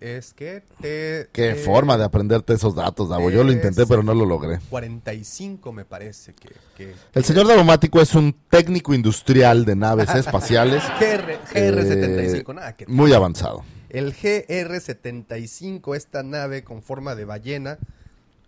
[0.01, 3.29] Es que te, Qué te- forma de aprenderte esos datos, Davo.
[3.29, 4.59] Yo lo intenté, pero no lo logré.
[4.69, 6.49] 45 me parece que...
[6.77, 12.87] que- El señor Davomático es un técnico industrial de naves espaciales GR, GR75, nada que
[12.87, 13.63] muy avanzado.
[13.89, 17.77] El GR-75, esta nave con forma de ballena,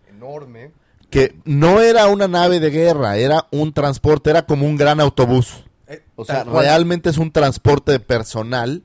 [0.08, 0.70] enorme.
[1.10, 5.64] Que no era una nave de guerra, era un transporte, era como un gran autobús.
[5.86, 8.82] eh, O sea, realmente es un transporte personal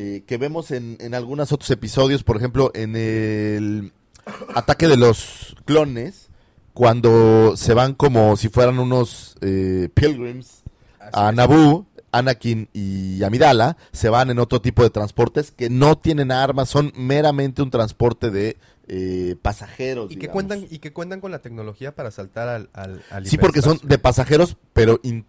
[0.00, 3.92] eh, que vemos en, en algunos otros episodios, por ejemplo, en el
[4.54, 6.28] ataque de los clones,
[6.72, 10.62] cuando se van como si fueran unos eh, pilgrims
[10.98, 11.32] Así a.
[11.32, 16.68] Naboo, Anakin y Amidala, se van en otro tipo de transportes que no tienen armas,
[16.70, 18.56] son meramente un transporte de
[18.88, 20.10] eh, pasajeros.
[20.10, 23.38] Y que, cuentan, y que cuentan con la tecnología para saltar al, al, al Sí,
[23.38, 25.24] porque son de pasajeros, pero In-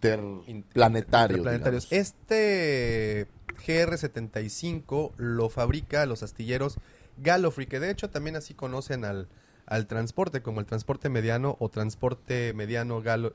[0.46, 1.38] interplanetarios.
[1.38, 1.86] interplanetarios.
[1.92, 3.28] Este
[3.62, 6.78] GR75 lo fabrica los astilleros
[7.18, 9.28] Gallifrey, que de hecho también así conocen al,
[9.66, 13.34] al transporte, como el transporte mediano o transporte mediano Gallo-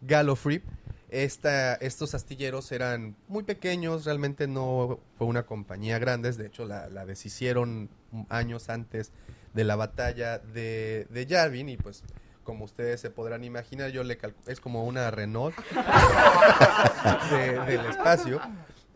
[0.00, 0.62] Gallifrey.
[1.10, 6.88] Esta, estos astilleros eran muy pequeños, realmente no fue una compañía grande, de hecho la,
[7.06, 7.88] deshicieron
[8.28, 9.10] años antes
[9.54, 12.02] de la batalla de, de Yavin y pues
[12.44, 15.54] como ustedes se podrán imaginar, yo le es como una Renault
[17.30, 18.40] de- del espacio.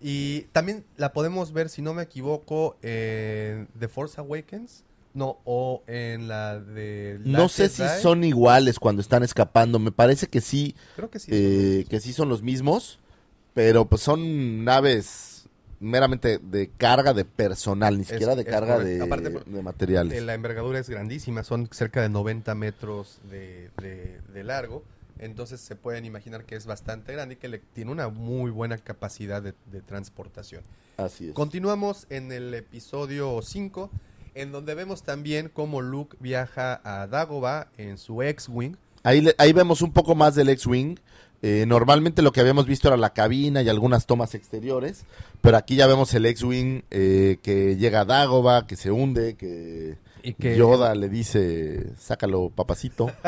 [0.02, 4.84] Y también la podemos ver, si no me equivoco, en The Force Awakens.
[5.14, 7.20] No, o en la de...
[7.22, 9.78] No sé si son iguales cuando están escapando.
[9.78, 11.30] Me parece que sí, Creo que sí.
[11.34, 12.98] eh, que sí son los mismos,
[13.52, 15.44] pero pues son naves
[15.80, 20.16] meramente de carga de personal, ni siquiera de carga de, Aparte, de materiales.
[20.16, 24.82] Eh, La envergadura es grandísima, son cerca de 90 metros de, de- de largo.
[25.22, 28.76] Entonces se pueden imaginar que es bastante grande y que le, tiene una muy buena
[28.76, 30.62] capacidad de, de transportación.
[30.96, 31.32] Así es.
[31.32, 33.88] Continuamos en el episodio 5,
[34.34, 38.74] en donde vemos también cómo Luke viaja a Dagobah en su X-Wing.
[39.04, 40.96] Ahí, le- ahí vemos un poco más del X-Wing.
[41.44, 45.04] Eh, normalmente lo que habíamos visto era la cabina y algunas tomas exteriores,
[45.40, 49.98] pero aquí ya vemos el X-Wing eh, que llega a Dagobah, que se hunde, que,
[50.22, 53.10] Y que- Yoda le dice, sácalo papacito.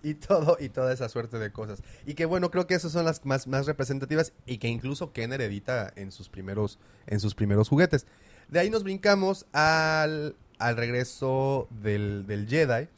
[0.04, 1.82] y todo y toda esa suerte de cosas.
[2.06, 5.40] Y que bueno creo que esas son las más, más representativas y que incluso Kenner
[5.40, 8.06] edita en sus primeros en sus primeros juguetes.
[8.48, 12.88] De ahí nos brincamos al, al regreso del, del Jedi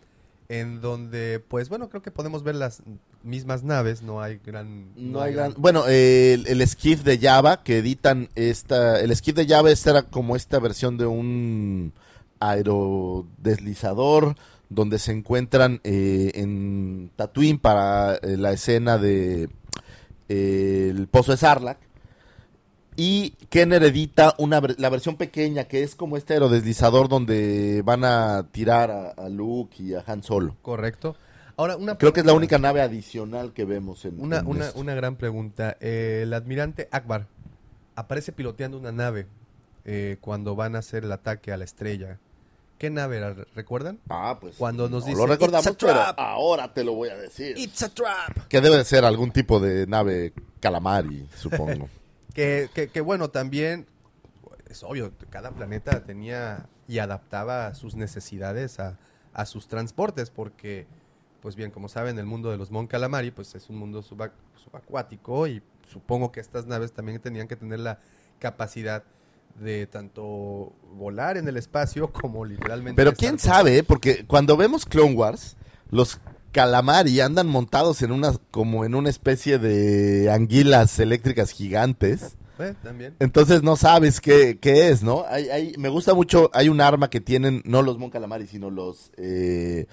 [0.49, 2.83] en donde pues bueno creo que podemos ver las
[3.23, 7.63] mismas naves no hay gran No hay gran- Bueno, eh, el, el skiff de Java
[7.63, 11.93] que editan esta, el skiff de Java esta era como esta versión de un
[12.41, 14.35] aerodeslizador
[14.75, 19.49] donde se encuentran eh, en Tatooine para eh, la escena de
[20.29, 21.79] eh, el pozo de Sarlacc
[22.97, 28.47] y Kenner edita una, la versión pequeña que es como este aerodeslizador donde van a
[28.53, 30.57] tirar a, a Luke y a Han Solo.
[30.63, 31.17] correcto
[31.57, 34.67] ahora una Creo que es la única nave adicional que vemos en, Una, en una,
[34.67, 34.81] esto.
[34.81, 35.77] una gran pregunta.
[35.81, 37.27] Eh, el admirante Akbar
[37.95, 39.27] aparece piloteando una nave
[39.85, 42.19] eh, cuando van a hacer el ataque a la estrella.
[42.83, 43.33] ¿Qué nave era?
[43.55, 44.01] ¿Recuerdan?
[44.09, 44.57] Ah, pues.
[44.57, 46.19] Cuando nos no dice, Lo recordamos, "It's a pero trap".
[46.19, 47.57] ahora te lo voy a decir.
[47.57, 48.49] It's a trap.
[48.49, 51.89] Que debe de ser algún tipo de nave calamari, supongo.
[52.35, 53.87] Que, que, que bueno, también
[54.69, 58.99] es obvio, cada planeta tenía y adaptaba sus necesidades a,
[59.33, 60.89] a sus transportes, porque,
[61.41, 64.33] pues bien, como saben, el mundo de los Mon Calamari, pues es un mundo subac-
[64.65, 68.01] subacuático y supongo que estas naves también tenían que tener la
[68.41, 69.05] capacidad
[69.61, 72.97] de tanto volar en el espacio como literalmente...
[72.97, 73.83] pero quién sabe, ¿eh?
[73.83, 75.57] porque cuando vemos Clone Wars,
[75.91, 76.19] los
[76.53, 82.37] calamari andan montados en una, como en una especie de anguilas eléctricas gigantes.
[82.59, 83.15] Eh, también.
[83.19, 85.25] Entonces no sabes qué, qué es, ¿no?
[85.29, 88.71] Hay, hay- me gusta mucho, hay un arma que tienen, no los Mon Calamari, sino
[88.71, 89.87] los eh,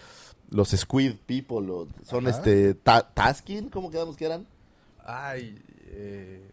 [0.50, 2.38] los Squid People, los- son Ajá.
[2.38, 4.46] este, ta- Taskin, ¿cómo quedamos que eran?
[5.06, 5.58] Ay,
[5.92, 6.44] eh,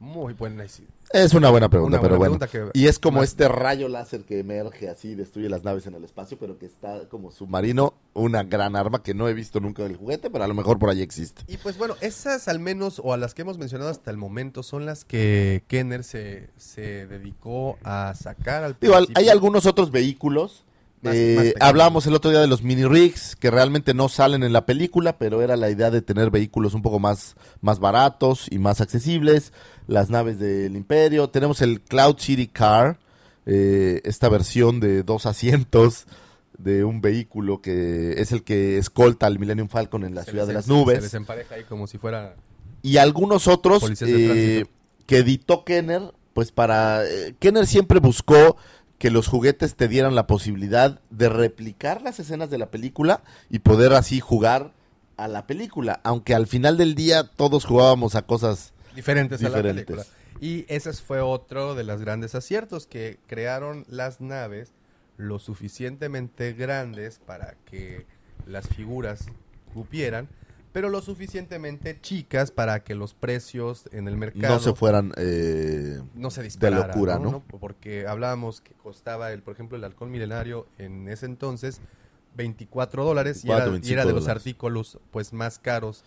[0.00, 0.64] muy buena.
[1.12, 2.38] Es una buena pregunta, Una pero bueno.
[2.38, 6.02] que Y es como este rayo láser que emerge así, destruye las naves en el
[6.04, 9.92] espacio, pero que está como submarino, una gran arma que no he visto nunca en
[9.92, 11.42] el juguete, pero a lo mejor por ahí existe.
[11.46, 14.62] Y pues bueno, esas al menos, o a las que hemos mencionado hasta el momento,
[14.62, 19.20] son las que Kenner se, se dedicó a sacar al Digo, principio.
[19.20, 20.64] hay algunos otros vehículos.
[21.04, 24.42] Más- eh, más hablábamos el otro día de los mini rigs que realmente no salen
[24.42, 28.46] en la película, pero era la idea de tener vehículos un poco más, más baratos
[28.50, 29.52] y más accesibles.
[29.86, 31.28] Las naves del Imperio.
[31.28, 32.98] Tenemos el Cloud City Car,
[33.46, 36.06] eh, esta versión de dos asientos
[36.56, 40.44] de un vehículo que es el que escolta al Millennium Falcon en la Se ciudad
[40.44, 40.96] les de las nubes.
[40.96, 42.36] Se les empareja ahí como si fuera...
[42.80, 44.64] y algunos otros eh,
[45.06, 47.02] que editó Kenner, pues para...
[47.40, 48.56] Kenner siempre buscó
[49.04, 53.58] que los juguetes te dieran la posibilidad de replicar las escenas de la película y
[53.58, 54.72] poder así jugar
[55.18, 58.72] a la película, aunque al final del día todos jugábamos a cosas...
[58.96, 60.06] diferentes, a la película.
[60.40, 64.72] Y ese fue otro de los grandes aciertos, que crearon las naves
[65.18, 68.06] lo suficientemente grandes para que
[68.46, 69.26] las figuras
[69.74, 70.30] cupieran,
[70.74, 75.12] pero lo suficientemente chicas para que los precios en el mercado No se fueran...
[75.16, 77.44] eh, no se disparara, locura, ¿no?
[77.60, 81.80] Porque hablábamos que costaba, el, por ejemplo, el halcón milenario en ese entonces
[82.34, 86.02] 24 dólares y era, 24, y era de 25 los artículos pues más caros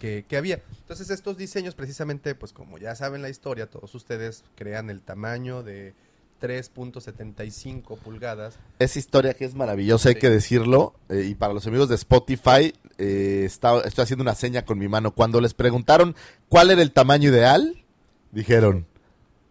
[0.00, 0.62] que, que había.
[0.80, 5.62] Entonces estos diseños precisamente, pues como ya saben la historia, todos ustedes crean el tamaño
[5.62, 5.92] de
[6.40, 8.58] 3.75 pulgadas.
[8.78, 10.94] Esa historia que es maravillosa, hay que decirlo.
[11.10, 14.88] eh, y para los amigos de Spotify, eh, está- estoy haciendo una seña con mi
[14.88, 15.12] mano.
[15.12, 16.14] Cuando les preguntaron
[16.48, 17.84] cuál era el tamaño ideal,
[18.32, 18.86] dijeron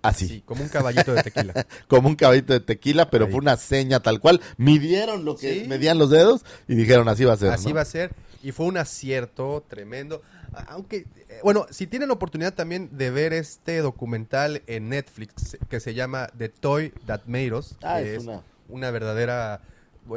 [0.01, 1.53] así, Sí, como un caballito de tequila.
[1.87, 3.31] como un caballito de tequila, pero Ahí.
[3.31, 4.41] fue una seña tal cual.
[4.57, 5.67] Midieron lo que Sí.
[5.67, 7.51] medían los dedos y dijeron así va a ser.
[7.51, 7.75] Así ¿no?
[7.75, 8.11] va a ser.
[8.43, 10.21] Y fue un acierto tremendo.
[10.67, 15.93] Aunque, eh, bueno, si tienen oportunidad también de ver este documental en Netflix que se
[15.93, 18.41] llama The Toy That Made Us, Ah, es es una.
[18.69, 19.61] una verdadera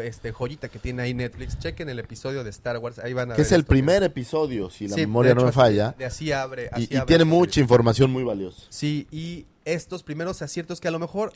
[0.02, 3.34] este joyita que tiene ahí Netflix, chequen el episodio de Star Wars, ahí van a
[3.34, 3.70] Que ver es el esto.
[3.70, 5.94] primer episodio, si la Sí, memoria no me falla.
[5.98, 6.64] De así abre.
[6.64, 8.62] Y, así y abre tiene mucha información muy valiosa.
[8.68, 11.32] Sí, y estos primeros aciertos que a lo mejor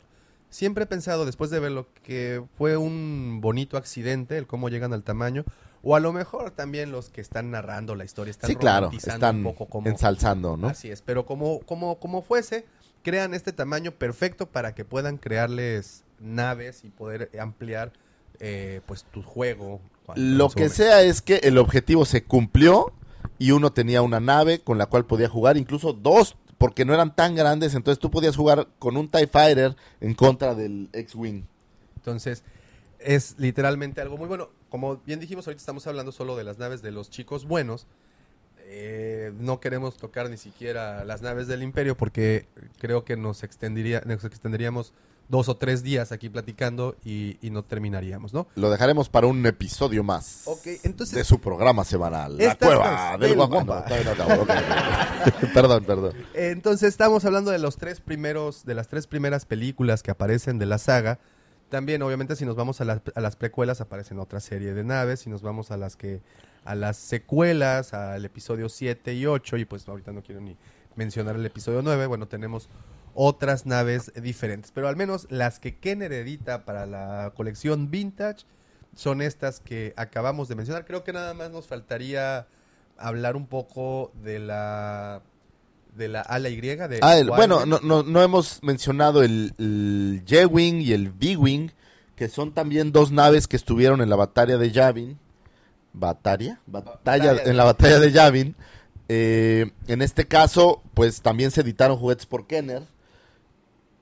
[0.49, 5.03] siempre he pensado después de verlo que fue un bonito accidente el cómo llegan al
[5.03, 5.43] tamaño
[5.81, 9.37] o a lo mejor también los que están narrando la historia están Sí, claro, están
[9.37, 10.67] un poco como ensalzando, ¿no?
[10.67, 12.65] Así es, pero como como como fuese
[13.01, 17.91] crean este tamaño perfecto para que puedan crearles naves y poder ampliar
[18.39, 19.81] eh, pues tu juego.
[20.15, 22.93] Lo que sea es que el objetivo se cumplió
[23.39, 27.15] y uno tenía una nave con la cual podía jugar, incluso dos, porque no eran
[27.15, 31.43] tan grandes, entonces tú podías jugar con un TIE Fighter en contra del X-Wing.
[31.95, 32.43] Entonces,
[32.99, 34.49] es literalmente algo muy bueno.
[34.69, 37.87] Como bien dijimos, ahorita estamos hablando solo de las naves de los chicos buenos.
[38.65, 42.47] Eh, no queremos tocar ni siquiera las naves del imperio porque
[42.79, 44.93] creo que nos, extendería, nos extenderíamos
[45.29, 48.47] dos o tres días aquí platicando y, y no terminaríamos, ¿no?
[48.55, 53.39] Lo dejaremos para un episodio más Ok, entonces- de su programa semanal, La Cueva del
[53.39, 54.47] ok.
[55.53, 56.13] perdón, perdón.
[56.33, 60.65] Entonces estamos hablando de los tres primeros, de las tres primeras películas que aparecen de
[60.65, 61.19] la saga.
[61.69, 65.21] También, obviamente, si nos vamos a las, a las precuelas, aparecen otra serie de naves.
[65.21, 66.21] Si nos vamos a las que,
[66.65, 70.55] a las secuelas, al episodio 7 y 8, y pues ahorita no quiero ni
[70.95, 72.69] mencionar el episodio 9, bueno, tenemos
[73.15, 74.71] otras naves diferentes.
[74.71, 78.45] Pero al menos las que Kenner edita para la colección Vintage
[78.95, 80.85] son estas que acabamos de mencionar.
[80.85, 82.47] Creo que nada más nos faltaría
[82.97, 85.21] hablar un poco de la
[85.95, 90.23] de la ala Y de Ah, el- bueno, no, no, no hemos mencionado el, el
[90.27, 91.69] J-Wing y el V-Wing,
[92.15, 95.19] que son también dos naves que estuvieron en la batalla de Yavin.
[95.93, 96.59] ¿Batalla?
[96.65, 98.55] Batalla, Batalla de- en la batalla de Yavin.
[99.09, 102.83] Eh, en este caso, pues también se editaron juguetes por Kenner.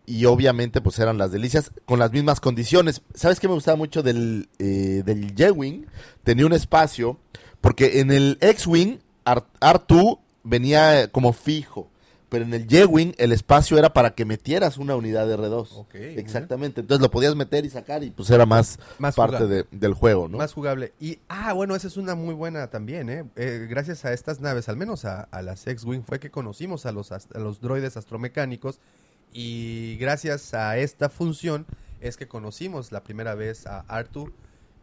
[0.06, 3.02] Y obviamente, pues eran las delicias con las mismas condiciones.
[3.14, 5.86] ¿Sabes qué me gustaba mucho del, eh, del J-Wing?
[6.24, 7.18] Tenía un espacio,
[7.62, 11.88] porque en el X-Wing, Ar- R2 venía como fijo.
[12.30, 15.68] Pero en el J-Wing el espacio era para que metieras una unidad de R2.
[15.74, 16.80] Ok, Exactamente.
[16.80, 20.30] Entonces lo podías meter y sacar y pues era más, Más parte de- del juego,
[20.30, 20.38] ¿no?
[20.38, 20.93] Más jugable.
[20.99, 23.26] Y, ah, bueno, esa es una muy buena también, ¿eh?
[23.36, 26.93] Eh, gracias a estas naves, al menos a, a las X-Wing, fue que conocimos a
[26.93, 28.80] los, a los droides astromecánicos.
[29.34, 31.66] Y gracias a esta función
[32.02, 34.32] es que conocimos la primera vez a Artu,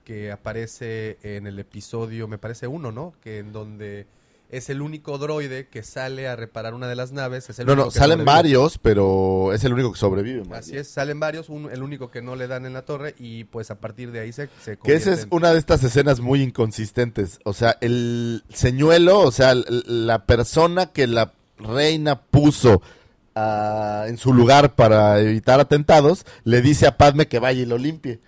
[0.05, 3.13] que aparece en el episodio, me parece uno, ¿no?
[3.23, 4.07] Que en donde
[4.51, 7.51] es el único droide que sale a reparar una de las naves.
[7.51, 8.25] Es el no, no, que salen sobrevive.
[8.25, 10.43] varios, pero es el único que sobrevive.
[10.55, 13.45] Así es, salen varios, un- el único que no le dan en la torre y
[13.45, 16.21] pues a partir de ahí se, se Que esa es en- una de estas escenas
[16.21, 17.41] muy inconsistentes.
[17.45, 22.81] O sea, el señuelo, o sea, la persona que la reina puso
[24.09, 28.21] en su lugar para evitar atentados, le dice a Padme que vaya y lo limpie.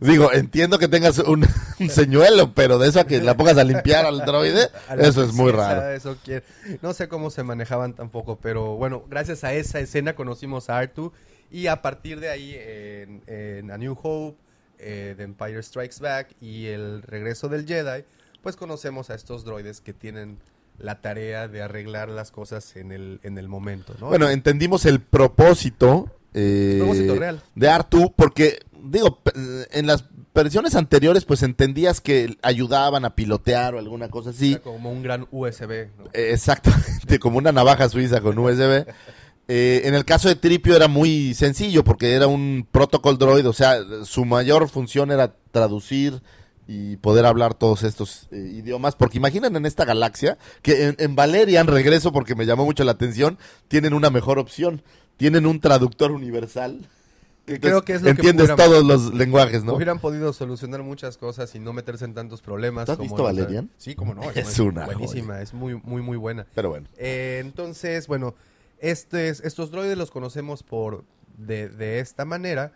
[0.00, 1.46] Digo, entiendo que tengas un,
[1.78, 5.32] un señuelo, pero de eso a que la pongas a limpiar al droide, eso es
[5.32, 5.88] muy raro.
[5.90, 6.44] Eso quiere-
[6.82, 11.12] No sé cómo se manejaban tampoco, pero bueno, gracias a esa escena conocimos a Artu
[11.50, 14.36] y a partir de ahí en, en A New Hope,
[14.78, 18.04] eh, The Empire Strikes Back y el regreso del Jedi,
[18.42, 20.38] pues conocemos a estos droides que tienen
[20.80, 24.08] la tarea de arreglar las cosas en el, en el momento, ¿no?
[24.08, 27.42] Bueno, entendimos el propósito, eh, Propósito real.
[27.54, 29.20] de Artu, porque, digo,
[29.72, 30.04] en las
[30.34, 34.52] versiones anteriores, pues entendías que ayudaban a pilotear o alguna cosa así.
[34.52, 36.06] Era como un gran USB, ¿no?
[36.12, 38.86] Eh, Exactamente, como una navaja suiza con USB.
[39.52, 43.52] Eh, en el caso de Tripio era muy sencillo porque era un protocol droid, o
[43.52, 46.22] sea, su mayor función era traducir
[46.72, 48.94] y poder hablar todos estos eh, idiomas.
[48.94, 52.92] Porque imaginen en esta galaxia que en, en Valerian, regreso porque me llamó mucho la
[52.92, 54.82] atención, tienen una mejor opción.
[55.16, 56.88] Tienen un traductor universal.
[57.44, 59.74] Creo que es lo que entiendes fuéramos- todos los lenguajes, ¿no?
[59.74, 62.86] Hubieran podido solucionar muchas cosas y no meterse en tantos problemas.
[62.86, 63.68] ¿Tú has como visto Valerian?
[63.76, 64.22] Sí, como no.
[64.34, 66.46] Es una buenísima, es muy, muy, muy buena.
[66.54, 66.86] Pero bueno.
[66.98, 68.36] Eh, entonces, bueno,
[68.78, 71.04] es- estos droides los conocemos por
[71.36, 72.72] de, de esta manera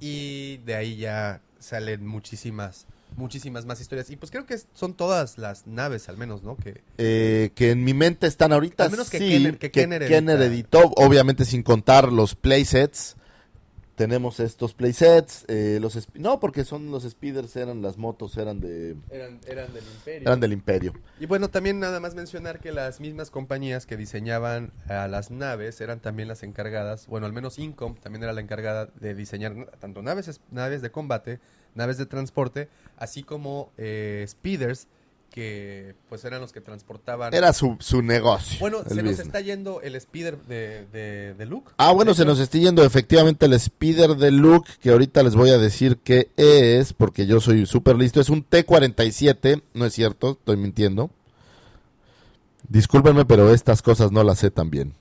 [0.00, 2.86] y de ahí ya salen muchísimas,
[3.16, 4.10] muchísimas más historias.
[4.10, 6.56] Y pues creo que son todas las naves, al menos, ¿no?
[6.56, 8.84] Que eh, que en mi mente están ahorita.
[8.84, 10.44] Al menos que sí, Kenner- que Kenner edita.
[10.44, 13.16] editó, obviamente sin contar los playsets.
[13.94, 18.94] Tenemos estos playsets, eh, los no, porque son los speeders, eran las motos, eran de
[19.08, 20.20] eran, eran del imperio.
[20.28, 20.92] eran del imperio.
[21.18, 25.80] Y bueno, también nada más mencionar que las mismas compañías que diseñaban a las naves
[25.80, 30.02] eran también las encargadas, bueno, al menos Incom también era la encargada de diseñar tanto
[30.02, 31.40] naves, es- naves de combate,
[31.76, 34.88] naves de transporte, así como eh, speeders
[35.30, 37.34] que pues eran los que transportaban.
[37.34, 38.58] Era su, su negocio.
[38.58, 41.72] bueno, se nos está yendo el speeder de, de, de Luke.
[41.76, 45.50] Ah, bueno, se nos está yendo efectivamente el speeder de Luke, que ahorita les voy
[45.50, 48.18] a decir qué es, porque yo soy súper listo.
[48.18, 51.10] Es un T-47, no es cierto, estoy mintiendo.
[52.68, 54.94] Discúlpenme, pero estas cosas no las sé tan bien.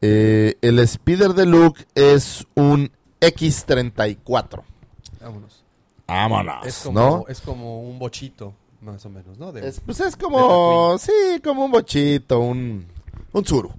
[0.00, 4.62] Eh, el speeder de Luke es un X-34.
[5.20, 5.65] Vámonos.
[6.06, 7.24] Vámonos, Es como, ¿no?
[7.28, 9.52] es como un bochito, más o menos, ¿no?
[9.52, 12.86] De, Es, pues es como, sí, como un bochito, un,
[13.32, 13.72] un suru.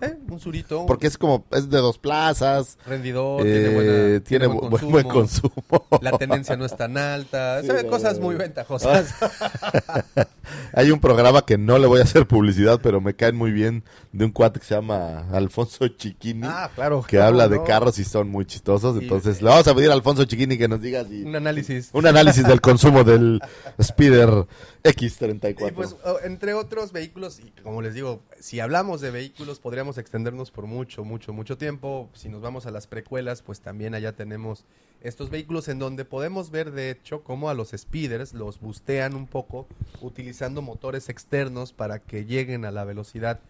[0.00, 4.46] Eh, un surito, Porque es como, es de dos plazas, rendidor, eh, tiene, buena, tiene
[4.46, 5.86] buen, bu- consumo, buen consumo.
[6.02, 7.60] La tendencia no es tan alta.
[7.62, 9.14] Sí, se ven no, cosas muy ventajosas.
[10.72, 13.82] Hay un programa que no le voy a hacer publicidad, pero me caen muy bien,
[14.12, 17.02] de un cuate que se llama Alfonso Chiquini, ah, claro.
[17.06, 18.96] que ¿cómo habla de carros y son muy chistosos.
[18.96, 21.90] Sí, Entonces, le vamos a pedir a Alfonso Chiquini que nos diga si- Un análisis.
[21.92, 23.40] un análisis del consumo del
[23.82, 24.46] Speeder
[24.84, 25.68] X34.
[25.68, 30.50] Y pues, entre otros vehículos, y como les digo, si hablamos de vehículos, podríamos extendernos
[30.50, 32.08] por mucho, mucho, mucho tiempo.
[32.14, 34.64] Si nos vamos a las precuelas, pues también allá tenemos
[35.02, 39.26] estos vehículos en donde podemos ver, de hecho, cómo a los speeders los bustean un
[39.26, 39.66] poco
[40.00, 43.40] utilizando motores externos para que lleguen a la velocidad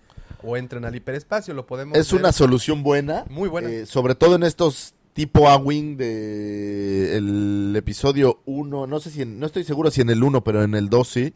[0.43, 1.55] o entren al hiperespacio.
[1.55, 3.25] Lo podemos es ver- una solución buena.
[3.31, 3.71] Muy buena.
[3.71, 9.39] eh, sobre todo en estos tipo A-Wing de el episodio 1, no sé si en-
[9.39, 11.33] no estoy seguro si en el 1, pero en el 2 sí,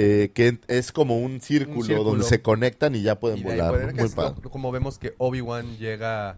[0.00, 2.10] eh, que es como un círculo, círculo.
[2.10, 3.92] donde se conectan y ya pueden y volar.
[3.92, 4.48] que Muy padre.
[4.48, 6.36] como vemos que Obi-Wan llega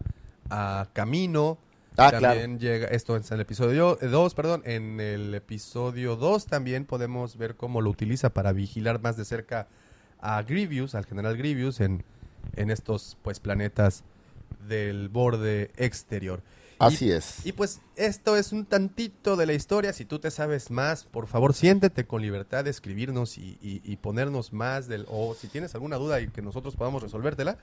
[0.49, 1.59] a Camino.
[1.95, 6.85] Ah, también llega, esto es en el episodio 2, perdón, en el episodio 2 también
[6.85, 9.67] podemos ver cómo lo utiliza para vigilar más de cerca
[10.19, 12.03] a Grievous, al general Grievous, en,
[12.55, 14.03] en estos pues planetas
[14.67, 16.41] del borde exterior.
[16.85, 17.45] Así Y- es.
[17.45, 19.93] Y pues esto es un tantito de la historia.
[19.93, 23.97] Si tú te sabes más, por favor, siéntete con libertad de escribirnos y, y- y
[23.97, 25.05] ponernos más del...
[25.09, 27.57] O si tienes alguna duda y que nosotros podamos resolvértela,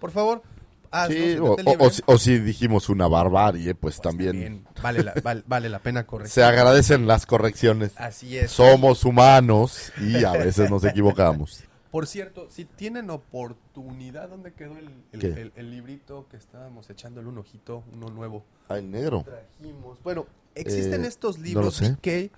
[0.00, 0.42] por favor,
[0.90, 1.16] haznos.
[1.18, 1.76] Sí, o, o- libre.
[1.78, 5.78] o si- o si dijimos una barbarie, pues, Pues también Vale la, val- vale la
[5.80, 6.32] pena corregir.
[6.32, 7.92] se agradecen las correcciones.
[7.96, 8.50] Así es.
[8.50, 11.64] Somos humanos y a veces nos equivocamos.
[11.90, 17.26] Por cierto, si tienen oportunidad, ¿dónde quedó el, el- el- el librito que estábamos echándole
[17.28, 18.44] un ojito, uno nuevo?
[18.68, 19.24] Ay, negro.
[19.24, 20.00] trajimos.
[20.02, 21.74] Bueno, existen Eh, estos no libros.
[21.76, 21.90] sé.
[21.90, 22.30] DK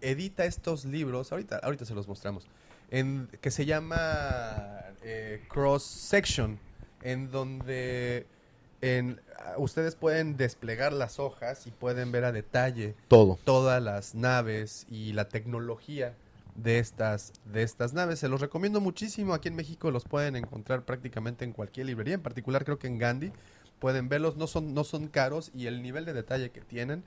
[0.00, 1.30] edita estos libros.
[1.32, 2.46] Ahorita, ahorita se los mostramos.
[2.90, 6.58] En, que se llama eh, Cross Section.
[7.02, 8.26] En donde
[8.80, 13.38] en, ah, ustedes pueden desplegar las hojas y pueden ver a detalle Todo.
[13.44, 16.14] todas las naves y la tecnología
[16.56, 18.18] de estas, de estas naves.
[18.18, 19.34] Se los recomiendo muchísimo.
[19.34, 22.14] Aquí en México los pueden encontrar prácticamente en cualquier librería.
[22.14, 23.32] En particular creo que en Gandhi.
[23.78, 27.04] Pueden verlos, no son, no son caros y el nivel de detalle que tienen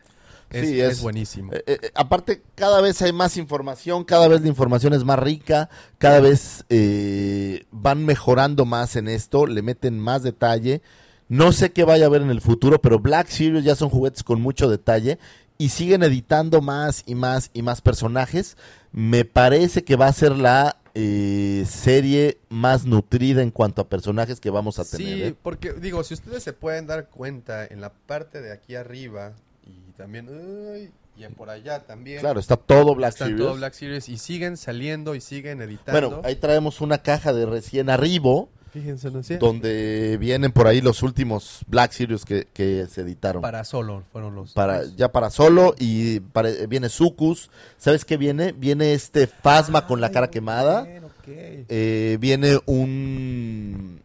[0.51, 1.51] es, Sí, es es- buenísimo.
[1.51, 5.67] Eh, eh, aparte, cada vez hay más información, cada vez la información es más rica,
[5.97, 10.83] cada vez eh, van mejorando más en esto, le meten más detalle.
[11.27, 14.21] No sé qué vaya a haber en el futuro, pero Black Series ya son juguetes
[14.23, 15.17] con mucho detalle
[15.57, 18.57] y siguen editando más y más y más personajes.
[18.91, 24.39] Me parece que va a ser la eh, serie más nutrida en cuanto a personajes
[24.39, 25.07] que vamos a tener.
[25.07, 25.35] Sí, ¿eh?
[25.41, 29.33] porque digo, si ustedes se pueden dar cuenta en la parte de aquí arriba
[29.65, 32.21] y también uy, y por allá también.
[32.21, 33.45] Claro, está todo Black están Series.
[33.45, 36.09] todo Black Series y siguen saliendo y siguen editando.
[36.09, 38.49] Bueno, ahí traemos una caja de recién arribo.
[38.71, 39.23] Fíjense, ¿no?
[39.23, 39.37] Sí.
[39.37, 43.41] donde vienen por ahí los últimos Black Series que, que se editaron.
[43.41, 47.49] Para, para solo fueron los los- ya para solo y para- viene Sucus.
[47.77, 48.51] ¿Sabes qué viene?
[48.51, 50.83] Viene este Phasma con la cara quemada.
[50.83, 51.11] bien, ok.
[51.27, 53.99] Eh, viene un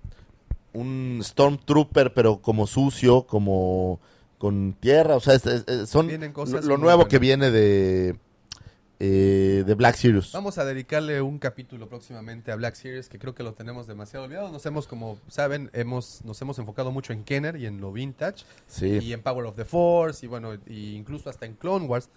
[0.73, 4.01] un Stormtrooper pero como sucio, como
[4.39, 7.11] con tierra, o sea, es- es- son Vienen lo, cosas lo muy nuevo buenas.
[7.11, 8.17] que viene de
[9.07, 10.33] eh, de Black Series.
[10.33, 14.25] Vamos a dedicarle un capítulo próximamente a Black Series, que creo que lo tenemos demasiado
[14.25, 14.51] olvidado.
[14.51, 18.45] Nos hemos, como saben, hemos, nos hemos enfocado mucho en Kenner y en lo vintage,
[18.67, 18.99] Sí.
[19.03, 22.09] y en Power of the Force, y bueno, y incluso hasta en Clone Wars.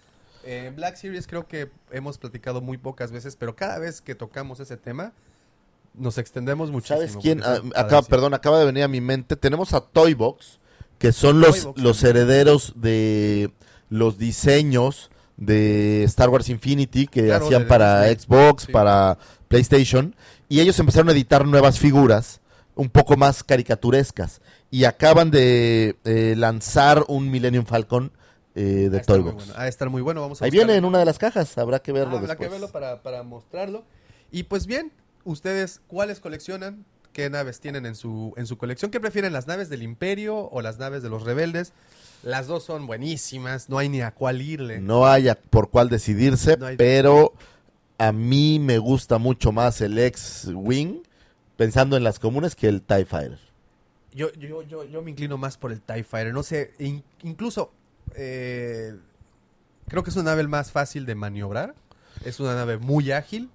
[0.46, 4.62] En Black Series creo que hemos platicado muy pocas veces, pero cada vez que tocamos
[4.62, 5.12] ese tema,
[5.94, 7.00] nos extendemos muchísimo.
[7.00, 7.40] ¿Sabes quién?
[7.40, 9.36] porque Ah, acaba, perdón, acaba de venir a mi mente.
[9.36, 10.60] Tenemos a Toybox,
[11.00, 13.52] que son los, Toybox los herederos de
[13.90, 18.26] los diseños de Star Wars Infinity que Claro, hacían para Disney.
[18.26, 18.72] Xbox, Sí.
[18.72, 19.18] para
[19.48, 20.16] PlayStation.
[20.50, 22.42] Y ellos empezaron a editar nuevas figuras
[22.76, 24.42] un poco más caricaturescas.
[24.70, 28.12] Y acaban de eh, lanzar un Millennium Falcon
[28.56, 29.36] eh, de muy Toybox.
[29.36, 30.22] bueno, ha de estar muy bueno.
[30.22, 30.68] Vamos a Ahí buscarlo.
[30.68, 33.22] viene en una de las cajas, habrá que Ah, verlo habrá que verlo para, para
[33.24, 33.86] mostrarlo.
[34.32, 34.92] Y pues bien,
[35.24, 36.84] ustedes, ¿cuáles coleccionan?
[37.14, 38.92] ¿Qué naves tienen en su, en su colección?
[38.92, 41.72] ¿Qué prefieren, las naves del Imperio o las naves de los rebeldes?
[42.24, 44.80] Las dos son buenísimas, no hay ni a cuál irle.
[44.82, 47.34] No haya por cuál decidirse, No hay- pero
[47.98, 51.04] a mí me gusta mucho más el X-Wing,
[51.56, 53.40] pensando en las comunes, que el TIE Fighter.
[54.14, 56.34] Yo, yo, yo, yo me inclino más por el TIE Fighter.
[56.34, 57.72] No sé, in- incluso
[58.16, 58.96] eh,
[59.88, 61.76] creo que es una nave más fácil de maniobrar.
[62.26, 63.50] Es una nave muy ágil.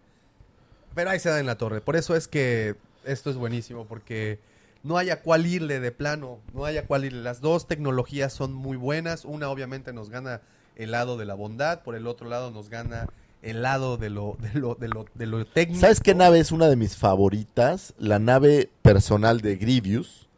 [0.95, 1.81] Pero ahí se da en la torre.
[1.81, 3.87] Por eso es que esto es buenísimo.
[3.87, 4.39] Porque
[4.83, 6.41] no hay a cuál irle de plano.
[6.53, 7.23] No hay a cuál irle.
[7.23, 9.25] Las dos tecnologías son muy buenas.
[9.25, 10.41] Una obviamente nos gana
[10.77, 11.83] el lado de la bondad.
[11.83, 13.07] Por el otro lado nos gana
[13.43, 15.81] el lado de lo, de lo, de lo, de lo técnico.
[15.81, 17.95] ¿Sabes qué nave es una de mis favoritas?
[17.99, 20.29] La nave personal de Grievous,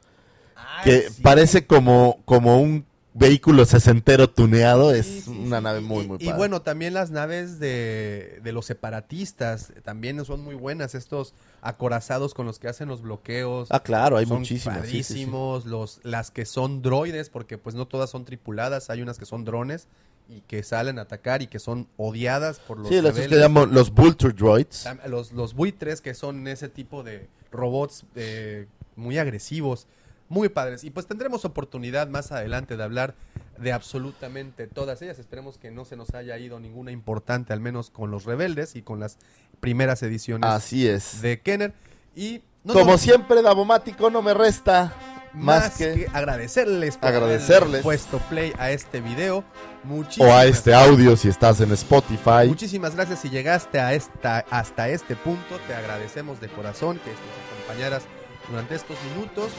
[0.56, 1.22] Ah, que sí.
[1.22, 4.92] parece como, como un vehículo sesentero tuneado.
[4.92, 6.36] Es sí, una nave muy, Y- muy y, padre.
[6.38, 10.94] bueno, también las naves de, de los separatistas también son muy buenas.
[10.94, 13.68] Estos acorazados con los que hacen los bloqueos.
[13.70, 14.68] ah, claro, hay son sí, sí.
[14.68, 15.64] padrísimos.
[15.66, 18.90] Los, las que son droides, porque pues no todas son tripuladas.
[18.90, 19.86] Hay unas que son drones
[20.28, 23.70] y que salen a atacar y que son odiadas por los Sí, los que llamamos
[23.70, 24.86] los Vulture Droids.
[25.06, 29.86] Los, los buitres, que son ese tipo de robots eh, muy agresivos,
[30.34, 30.84] muy padres.
[30.84, 33.14] Y pues tendremos oportunidad más adelante de hablar
[33.56, 35.18] de absolutamente todas ellas.
[35.18, 38.82] Esperemos que no se nos haya ido ninguna importante, al menos con los rebeldes y
[38.82, 39.16] con las
[39.60, 41.22] primeras ediciones Así es.
[41.22, 41.72] de Kenner.
[42.14, 44.92] Y no Como siempre, Davomático no me resta
[45.32, 47.60] más, más que, que, agradecerles por agradecerles.
[47.60, 49.44] haberle puesto play a este video.
[49.84, 52.48] Muchísimas o a este audio si estás en Spotify.
[52.48, 55.58] Muchísimas gracias si llegaste a esta, hasta este punto.
[55.68, 58.02] Te agradecemos de corazón que nos acompañaras
[58.50, 59.50] durante estos minutos.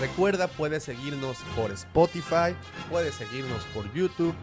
[0.00, 2.54] Recuerda, puedes seguirnos por Spotify,
[2.90, 4.34] puedes seguirnos por YouTube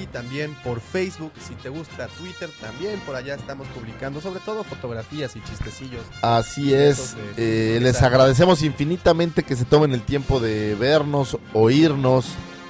[0.00, 1.32] y también por Facebook.
[1.46, 6.02] Si te gusta Twitter, también por allá estamos publicando sobre todo fotografías y chistecillos.
[6.22, 7.14] Así es.
[7.36, 12.26] de- Eh, les agradecemos infinitamente que se tomen el tiempo de vernos, oírnos,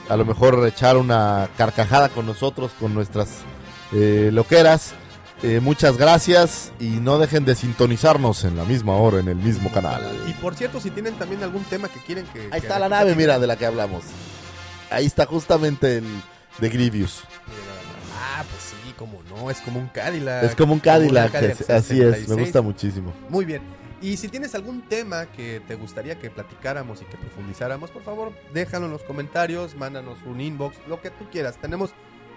[0.08, 3.28] a lo mejor echar una carcajada con nosotros, con nuestras
[3.92, 4.94] eh, loqueras.
[5.42, 9.70] Eh, muchas gracias y no dejen de sintonizarnos en la misma hora, en el mismo
[9.70, 10.02] canal.
[10.26, 12.42] Y por cierto, si tienen también algún tema que quieren que...
[12.44, 14.04] Ahí que- está la nave, mira, de la que hablamos.
[14.90, 16.06] Ahí está justamente el
[16.58, 17.22] de Grievous.
[18.18, 20.44] Ah, pues sí, como no, es como un Cadillac.
[20.44, 22.38] Es como un Cadillac, Cadillac así es, me 66.
[22.38, 23.12] gusta muchísimo.
[23.28, 23.62] Muy bien.
[24.00, 28.32] Y si tienes algún tema que te gustaría que platicáramos y que profundizáramos, por favor,
[28.54, 31.56] déjalo en los comentarios, mándanos un inbox, lo que tú quieras.
[31.60, 31.90] Tenemos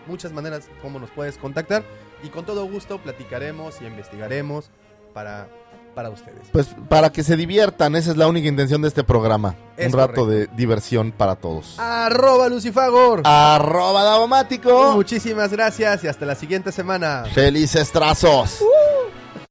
[0.08, 1.84] muchas maneras como nos puedes contactar
[2.24, 4.70] y con todo gusto platicaremos y investigaremos
[5.14, 5.48] para,
[5.96, 6.48] para ustedes.
[6.52, 9.56] Pues para que se diviertan, esa es la única intención de este programa.
[9.78, 11.80] Es un rato de diversión para todos.
[11.80, 13.22] Arroba Lucifagor.
[13.24, 14.94] Arroba Davomático.
[14.94, 17.26] Muchísimas gracias y hasta la siguiente semana.
[17.34, 18.62] Felices trazos.
[18.62, 18.99] ¡Uh!